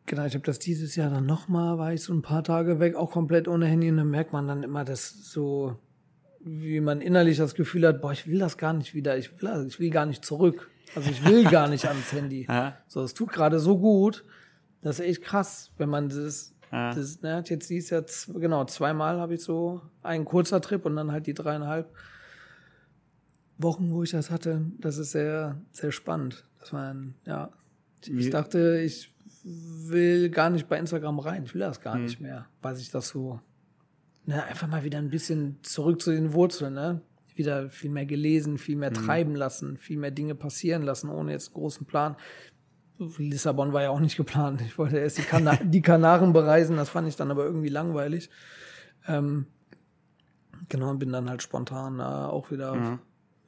[0.08, 2.96] genau, ich habe das dieses Jahr dann nochmal, war ich so ein paar Tage weg,
[2.96, 3.92] auch komplett ohne Handy.
[3.92, 5.76] Und dann merkt man dann immer, dass so,
[6.44, 9.66] wie man innerlich das Gefühl hat, boah, ich will das gar nicht wieder, ich will,
[9.68, 10.70] ich will gar nicht zurück.
[10.96, 12.46] Also ich will gar nicht ans Handy.
[12.50, 12.78] Ja.
[12.88, 14.26] So, es tut gerade so gut.
[14.82, 16.94] Das ist echt krass, wenn man das, Ja.
[16.94, 21.12] das ne, jetzt dies jetzt, genau, zweimal habe ich so ein kurzer Trip und dann
[21.12, 21.94] halt die dreieinhalb
[23.58, 24.66] Wochen, wo ich das hatte.
[24.80, 26.46] Das ist sehr, sehr spannend.
[26.60, 27.52] Das war ein, ja.
[28.08, 29.14] Ich, dachte, ich
[29.44, 31.44] will gar nicht bei Instagram rein.
[31.46, 32.04] Ich will das gar Hm.
[32.04, 33.40] nicht mehr, weil sich das so,
[34.26, 37.02] ne, einfach mal wieder ein bisschen zurück zu den Wurzeln, ne?
[37.36, 41.54] Wieder viel mehr gelesen, viel mehr treiben lassen, viel mehr Dinge passieren lassen, ohne jetzt
[41.54, 42.16] großen Plan.
[43.18, 44.62] Lissabon war ja auch nicht geplant.
[44.62, 48.30] Ich wollte erst die, Kana die Kanaren bereisen, das fand ich dann aber irgendwie langweilig.
[49.08, 49.48] Ähm,
[50.70, 53.00] genau, und bin dann halt spontan äh, auch wieder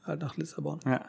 [0.03, 0.79] halt nach Lissabon.
[0.85, 1.05] Ja.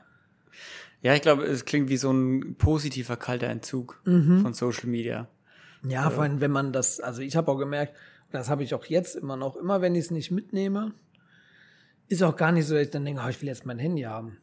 [1.00, 4.40] Ja, ich glaube, es klingt wie so ein positiver kalter Entzug Mhm.
[4.40, 5.28] von Social Media.
[5.86, 7.94] Ja, vor allem, wenn man das, also ich habe auch gemerkt,
[8.34, 10.92] das habe ich auch jetzt immer noch, immer wenn ich es nicht mitnehme,
[12.08, 14.02] ist auch gar nicht so, dass ich dann denke, oh, ich will jetzt mein Handy
[14.02, 14.38] haben,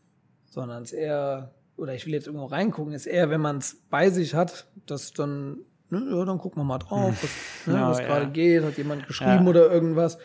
[0.45, 4.09] sondern es eher, oder ich will jetzt irgendwo reingucken, ist eher, wenn man es bei
[4.09, 7.31] sich hat, dass dann, ne, ja, dann gucken wir mal drauf, was,
[7.67, 8.05] ne, Ja, was ja.
[8.05, 9.49] gerade geht, hat jemand geschrieben Ja.
[9.49, 10.17] oder irgendwas.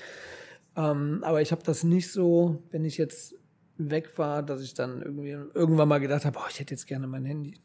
[0.77, 3.35] Ähm, aber ich habe das nicht so, wenn ich jetzt
[3.79, 7.07] weg war, dass ich dann irgendwie irgendwann mal gedacht habe, oh, ich hätte jetzt gerne
[7.07, 7.59] mein Handy.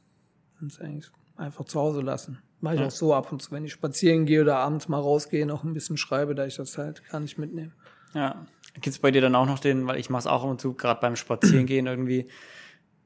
[0.60, 2.40] Und es eigentlich einfach zu Hause lassen.
[2.62, 2.88] Mache ich Ja.
[2.88, 5.74] auch so ab und zu, wenn ich spazieren gehe oder abends mal rausgehe, noch ein
[5.74, 7.72] bisschen schreibe, da ich das halt gar nicht mitnehme.
[8.14, 8.46] Ja.
[8.80, 10.74] Gibt's bei dir dann auch noch den, weil ich mache es auch ab und zu,
[10.74, 12.28] gerade beim Spazierengehen irgendwie,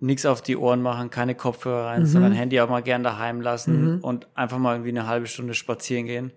[0.02, 4.02] nichts auf die Ohren machen, keine Kopfhörer rein, sondern Handy auch mal gern daheim lassen
[4.02, 6.34] und einfach mal irgendwie eine halbe Stunde spazieren gehen.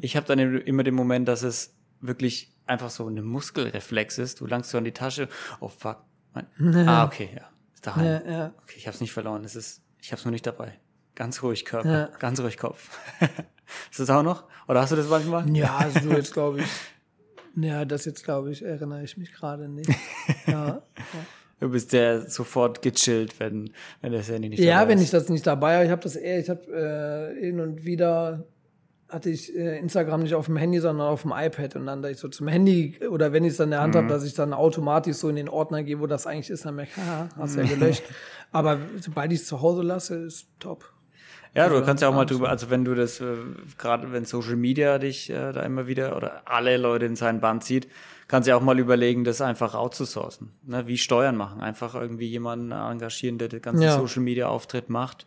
[0.00, 4.40] Ich habe dann immer den Moment, dass es wirklich einfach so eine Muskelreflex ist.
[4.40, 5.28] Du langst so an die Tasche,
[5.60, 5.98] oh fuck.
[6.34, 6.46] Mein,
[6.88, 7.48] ah, okay, ja.
[7.74, 8.04] Ist daheim.
[8.04, 8.54] Ja, ja.
[8.64, 9.44] Okay, ich habe es nicht verloren.
[9.44, 10.78] Es ist, ich habe es nur nicht dabei.
[11.16, 12.10] Ganz ruhig Körper, Ja.
[12.20, 12.90] ganz ruhig Kopf.
[13.90, 14.44] ist das auch noch?
[14.68, 15.48] Oder hast du das manchmal?
[15.56, 16.66] Ja, also du jetzt glaube ich.
[17.56, 19.90] Ja, das jetzt glaube ich, erinnere ich mich gerade nicht.
[20.46, 20.82] Ja,
[21.58, 23.70] Du bist ja sofort gechillt, wenn,
[24.02, 25.04] wenn das Handy nicht ja dabei wenn ist.
[25.04, 28.44] ich das nicht dabei habe, ich habe das eher, ich habe äh, hin und wieder
[29.08, 32.10] hatte ich äh, Instagram nicht auf dem Handy, sondern auf dem iPad und dann da
[32.10, 33.98] ich so zum Handy oder wenn ich es dann in der Hand Mhm.
[34.00, 36.74] habe, dass ich dann automatisch so in den Ordner gehe, wo das eigentlich ist, dann
[36.74, 38.02] merke ich, haha, hast ja gelöscht.
[38.52, 40.92] Aber sobald ich es zu Hause lasse, ist top.
[41.56, 42.50] Ja, du Also, kannst ja auch mal drüber, so.
[42.50, 43.34] also wenn du das, äh,
[43.78, 47.64] gerade wenn Social Media dich äh, da immer wieder oder alle Leute in seinen Band
[47.64, 47.88] zieht,
[48.28, 50.52] kannst du ja auch mal überlegen, das einfach outzusourcen.
[50.64, 50.86] Ne?
[50.86, 51.60] Wie Steuern machen.
[51.60, 53.96] Einfach irgendwie jemanden engagieren, der den ganzen Ja.
[53.98, 55.26] Social Media Auftritt macht.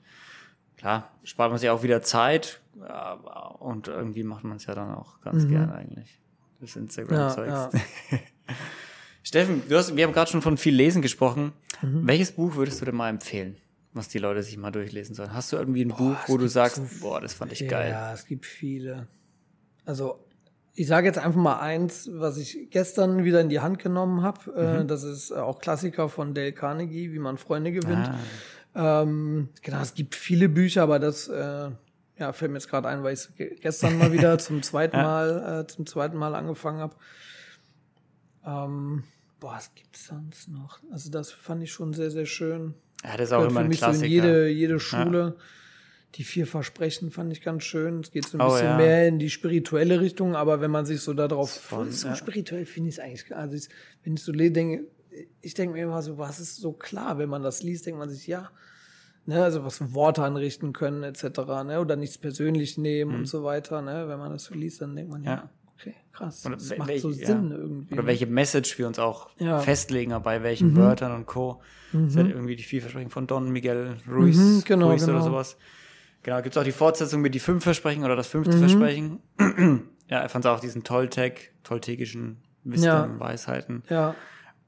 [0.77, 4.93] Klar, spart man sich auch wieder Zeit aber, und irgendwie macht man es ja dann
[4.95, 6.19] auch ganz gern eigentlich.
[6.61, 7.49] Das Instagram-Zeugs.
[7.49, 7.69] Ja,
[9.23, 11.53] Steffen, du hast, wir haben gerade schon von viel Lesen gesprochen.
[11.81, 13.55] Welches Buch würdest du denn mal empfehlen,
[13.99, 15.33] was die Leute sich mal durchlesen sollen?
[15.33, 17.91] Hast du irgendwie ein Buch, es wo du sagst, so boah, das fand ich geil?
[17.91, 19.07] Ja, es gibt viele.
[19.85, 20.25] Also,
[20.73, 24.81] ich sage jetzt einfach mal eins, was ich gestern wieder in die Hand genommen habe.
[24.81, 28.07] Äh, das ist äh, auch Klassiker von Dale Carnegie, wie man Freunde gewinnt.
[28.75, 31.69] Ah, Ähm, genau, es gibt viele Bücher, aber das äh,
[32.17, 34.97] ja, fällt mir jetzt gerade ein, weil ich es ge- gestern mal wieder zum zweiten
[35.01, 36.95] Mal, äh, zum zweiten Mal angefangen habe.
[38.45, 39.03] Ähm,
[39.39, 40.79] boah, was gibt's sonst noch?
[40.91, 42.75] Also das fand ich schon sehr, sehr schön.
[43.03, 44.05] Ja, das ist auch immer für ein mich so Klassiker.
[44.05, 45.35] in jede, jede Schule.
[46.15, 47.99] Die vier Versprechen fand ich ganz schön.
[47.99, 48.77] Es geht so ein Oh, bisschen ja.
[48.77, 52.15] mehr in die spirituelle Richtung, aber wenn man sich so darauf Von- so ja.
[52.15, 53.35] spirituell finde ich es eigentlich.
[53.35, 53.69] Also ich,
[54.03, 54.85] wenn ich so denke,
[55.41, 58.09] ich denke mir immer so, was ist so klar, wenn man das liest, denkt man
[58.09, 58.49] sich, ja,
[59.27, 61.23] ne, also was Worte anrichten können, etc.,
[61.63, 64.95] ne, oder nichts persönlich nehmen und so weiter, ne, wenn man das so liest, dann
[64.95, 65.37] denkt man, ja, Mhm.
[65.41, 65.49] Ja.
[65.79, 67.27] Okay, krass, Oder das macht so ja.
[67.27, 67.93] Sinn irgendwie.
[67.93, 68.07] Oder ne?
[68.07, 69.57] welche Message wir uns auch Ja.
[69.57, 69.61] Mhm.
[69.63, 71.61] festlegen, bei welchen Wörtern und Co.
[71.93, 75.25] Das sind irgendwie die vier Versprechen von Don Miguel Ruiz, Mhm, genau, Ruiz oder genau.
[75.25, 75.57] sowas.
[76.21, 78.59] Genau, gibt es auch die Fortsetzung mit die fünf Versprechen oder das fünfte Mhm.
[78.59, 79.19] Versprechen.
[80.09, 83.19] ja, er fand auch diesen Toltec, toltegischen Wisdom, Ja.
[83.19, 83.83] Weisheiten.
[83.89, 84.15] Ja,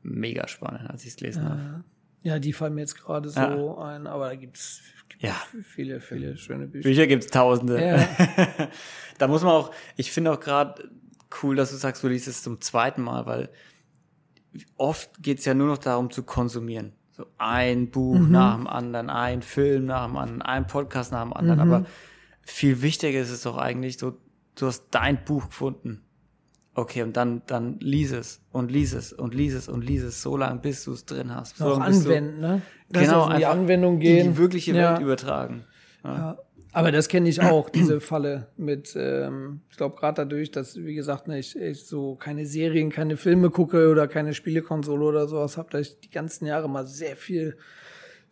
[0.03, 1.83] Mega spannend, als ich es gelesen habe.
[2.23, 3.77] ja, die fallen mir jetzt gerade so Ja.
[3.83, 4.81] ein, aber da gibt's
[5.19, 5.35] Ja.
[5.63, 6.83] viele, viele schöne Bücher.
[6.89, 7.79] Bücher gibt's tausende.
[7.85, 8.07] Ja.
[9.19, 10.89] da muss man auch, ich finde auch gerade
[11.43, 13.49] cool, dass du sagst, du liest es zum zweiten Mal, weil
[14.77, 16.93] oft geht's ja nur noch darum zu konsumieren.
[17.11, 18.31] So ein Buch Mhm.
[18.31, 21.59] nach dem anderen, ein Film nach dem anderen, ein Podcast nach dem anderen.
[21.67, 21.73] Mhm.
[21.73, 21.85] Aber
[22.41, 24.17] viel wichtiger ist es doch eigentlich so,
[24.55, 26.01] du hast dein Buch gefunden.
[26.73, 30.21] Okay, und dann, dann lies es und lies es und lies es und lies es
[30.21, 31.57] so lange, bis du es drin hast.
[31.57, 32.61] So auch bis du- anwenden, ne?
[32.89, 34.25] Dass Genau, in die Anwendung gehen.
[34.27, 34.91] In die wirkliche Ja.
[34.93, 35.65] Welt übertragen.
[36.03, 36.37] Ja.
[36.73, 40.95] Aber das kenne ich auch, diese Falle mit, ähm, ich glaube gerade dadurch, dass, wie
[40.95, 45.57] gesagt, ne, ich, ich so keine Serien, keine Filme gucke oder keine Spielekonsole oder sowas
[45.57, 47.57] habe, dass ich die ganzen Jahre mal sehr viel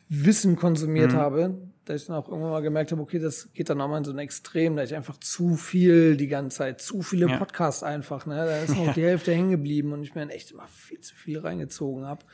[0.07, 3.79] Wissen konsumiert habe, dass ich dann auch irgendwann mal gemerkt habe, okay, das geht dann
[3.81, 7.01] auch mal in so ein Extrem, dass ich einfach zu viel die ganze Zeit, zu
[7.01, 7.37] viele Ja.
[7.37, 10.51] Podcasts einfach, ne, da ist noch die Hälfte hängen geblieben und ich mir dann echt
[10.51, 12.25] immer viel zu viel reingezogen habe.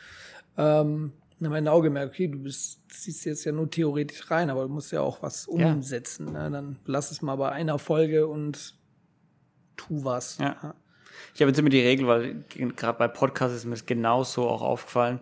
[0.58, 4.50] Ähm, dann habe ich auch gemerkt, okay, du bist, ziehst jetzt ja nur theoretisch rein,
[4.50, 5.74] aber du musst ja auch was Ja.
[5.74, 6.32] umsetzen.
[6.32, 6.50] Ne?
[6.52, 8.76] Dann lass es mal bei einer Folge und
[9.76, 10.38] tu was.
[10.38, 10.76] Ja.
[11.34, 12.44] Ich habe jetzt immer die Regel, weil
[12.76, 15.20] gerade bei Podcasts ist mir das genauso auch aufgefallen.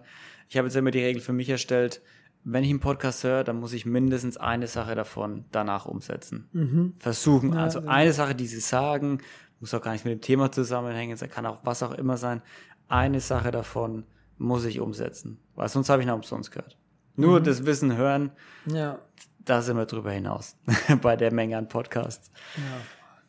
[0.49, 2.01] Ich habe jetzt immer die Regel für mich erstellt,
[2.43, 6.93] wenn ich einen Podcast höre, dann muss ich mindestens eine Sache davon danach umsetzen.
[6.99, 7.53] Versuchen.
[7.55, 9.19] also eine Sache, die sie sagen,
[9.61, 12.41] muss auch gar nicht mit dem Thema zusammenhängen, es kann auch was auch immer sein.
[12.89, 14.03] Eine Sache davon
[14.37, 15.39] muss ich umsetzen.
[15.55, 16.77] Weil sonst habe ich noch umsonst gehört.
[17.15, 18.31] Nur das Wissen hören,
[18.65, 18.99] Ja.
[19.39, 20.55] da sind wir drüber hinaus.
[21.01, 22.31] bei der Menge an Podcasts.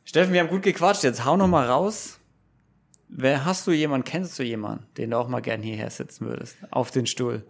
[0.04, 1.02] Steffen, wir haben gut gequatscht.
[1.04, 2.18] Jetzt hau noch mal raus.
[3.08, 6.56] Wer hast du jemanden, kennst du jemanden, den du auch mal gern hierher setzen würdest?
[6.70, 7.44] Auf den Stuhl.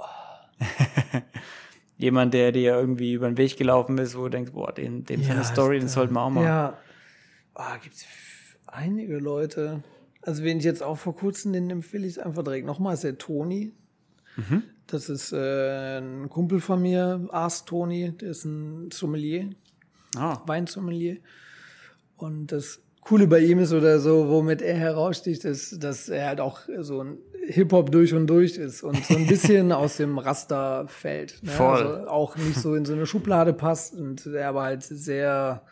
[1.97, 5.23] Jemand, der dir irgendwie über den Weg gelaufen ist, wo du denkst, boah, den, dem
[5.23, 6.45] seine Ja, Story, ist, den sollten wir auch mal.
[6.45, 6.79] Ja.
[7.55, 9.83] Ah, gibt's f- einige Leute.
[10.25, 13.19] Also, wen ich jetzt auch vor kurzem, den empfehle ich einfach direkt nochmal, ist der
[13.19, 13.73] Toni.
[14.37, 14.63] Mhm.
[14.87, 19.51] Das ist äh, ein Kumpel von mir, Ars Toni, der ist ein Sommelier.
[20.17, 21.19] Ah, Weinsommelier.
[22.17, 26.41] Und das Coole bei ihm ist oder so, womit er heraussticht, ist, dass er halt
[26.41, 30.87] auch so ein Hip-Hop durch und durch ist und so ein bisschen aus dem Raster
[30.89, 31.43] fällt.
[31.43, 31.51] Ne?
[31.51, 31.83] Voll.
[31.83, 35.63] Also auch nicht so in so eine Schublade passt und er aber halt sehr,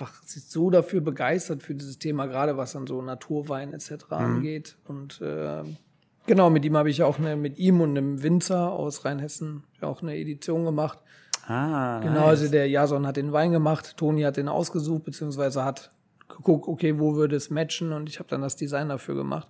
[0.00, 4.06] einfach sich so dafür begeistert für dieses Thema, gerade was dann so Naturwein etc.
[4.10, 4.76] angeht.
[4.86, 5.62] Und äh,
[6.26, 10.02] Genau, mit ihm habe ich auch eine, mit ihm und einem Winzer aus Rheinhessen auch
[10.02, 10.98] eine Edition gemacht.
[11.46, 15.90] Ah, Genau, also der Jason hat den Wein gemacht, Toni hat den ausgesucht, beziehungsweise hat
[16.28, 19.48] geguckt, okay, wo würde es matchen und ich habe dann das Design dafür gemacht.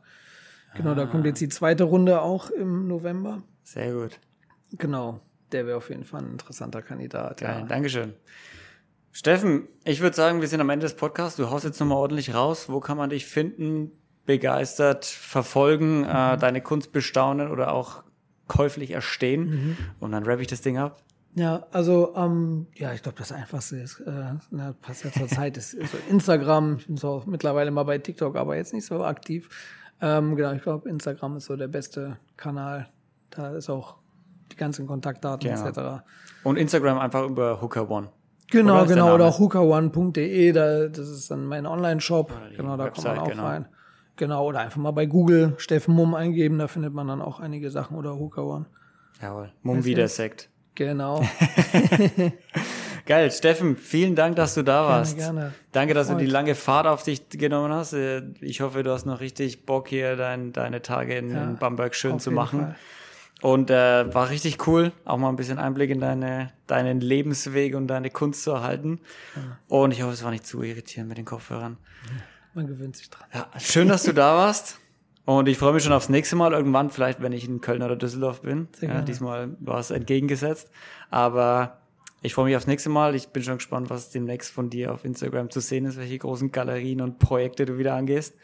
[0.74, 3.42] Genau, da kommt jetzt die zweite Runde auch im November.
[3.64, 4.20] Sehr gut.
[4.78, 5.20] Genau,
[5.50, 7.40] der wäre auf jeden Fall ein interessanter Kandidat.
[7.40, 7.66] Geil, Ja.
[7.66, 8.14] Dankeschön.
[9.12, 11.36] Steffen, ich würde sagen, wir sind am Ende des Podcasts.
[11.36, 12.68] Du haust jetzt nochmal ordentlich raus.
[12.68, 13.90] Wo kann man dich finden,
[14.24, 18.04] begeistert, verfolgen, äh, deine Kunst bestaunen oder auch
[18.46, 19.76] käuflich erstehen?
[19.98, 21.02] Und dann rappe ich das Ding ab.
[21.34, 25.56] Ja, also ähm, ja, ich glaube, das Einfachste ist, äh, na, passt ja zur Zeit,
[25.56, 26.76] ist, ist so Instagram.
[26.78, 29.48] Ich bin so mittlerweile mal bei TikTok, aber jetzt nicht so aktiv.
[30.00, 32.88] Ähm, genau, ich glaube, Instagram ist so der beste Kanal.
[33.30, 33.96] Da ist auch
[34.50, 35.66] die ganzen Kontaktdaten Genau.
[35.66, 36.02] etc.
[36.42, 38.08] Und Instagram einfach über Hooker One.
[38.50, 39.14] Genau, der genau.
[39.14, 42.32] Oder hookerone.de, da, das ist dann mein Online-Shop.
[42.56, 43.46] Genau, da kommt man Website, auch genau.
[43.46, 43.66] rein.
[44.16, 47.70] Genau, oder einfach mal bei Google Steffen Mumm eingeben, da findet man dann auch einige
[47.70, 48.66] Sachen oder Hooker One.
[49.22, 49.52] Jawohl.
[49.62, 50.48] Mumm wieder Sekt.
[50.74, 51.22] Genau.
[53.06, 55.16] Geil, Steffen, vielen Dank, dass du da warst.
[55.16, 55.52] gerne.
[55.72, 56.22] Danke, dass du Freut.
[56.22, 57.92] die lange Fahrt auf dich genommen hast.
[57.92, 61.94] Äh, Ich hoffe, du hast noch richtig Bock hier dein, deine Tage in, Ja, Bamberg
[61.94, 62.60] schön zu machen.
[62.60, 62.76] Fall.
[63.42, 67.86] Und äh, war richtig cool, auch mal ein bisschen Einblick in deine, deinen Lebensweg und
[67.86, 69.00] deine Kunst zu erhalten.
[69.68, 71.78] Und ich hoffe, es war nicht zu irritierend mit den Kopfhörern.
[72.52, 73.26] Man gewöhnt sich dran.
[73.32, 74.78] Ja, schön, dass du da warst.
[75.24, 77.96] Und ich freue mich schon aufs nächste Mal irgendwann, vielleicht wenn ich in Köln oder
[77.96, 78.68] Düsseldorf bin.
[78.80, 80.70] Ja, diesmal war es entgegengesetzt.
[81.10, 81.78] Aber
[82.22, 83.14] ich freue mich aufs nächste Mal.
[83.14, 86.52] Ich bin schon gespannt, was demnächst von dir auf Instagram zu sehen ist, welche großen
[86.52, 88.34] Galerien und Projekte du wieder angehst.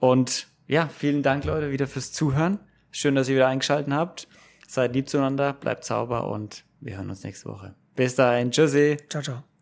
[0.00, 2.58] Und ja, vielen Dank, Leute, wieder fürs Zuhören.
[2.96, 4.28] Schön, dass ihr wieder eingeschaltet habt.
[4.68, 7.74] Seid lieb zueinander, bleibt sauber und wir hören uns nächste Woche.
[7.96, 8.98] Bis dahin, tschüssi.
[9.08, 9.53] Ciao, ciao.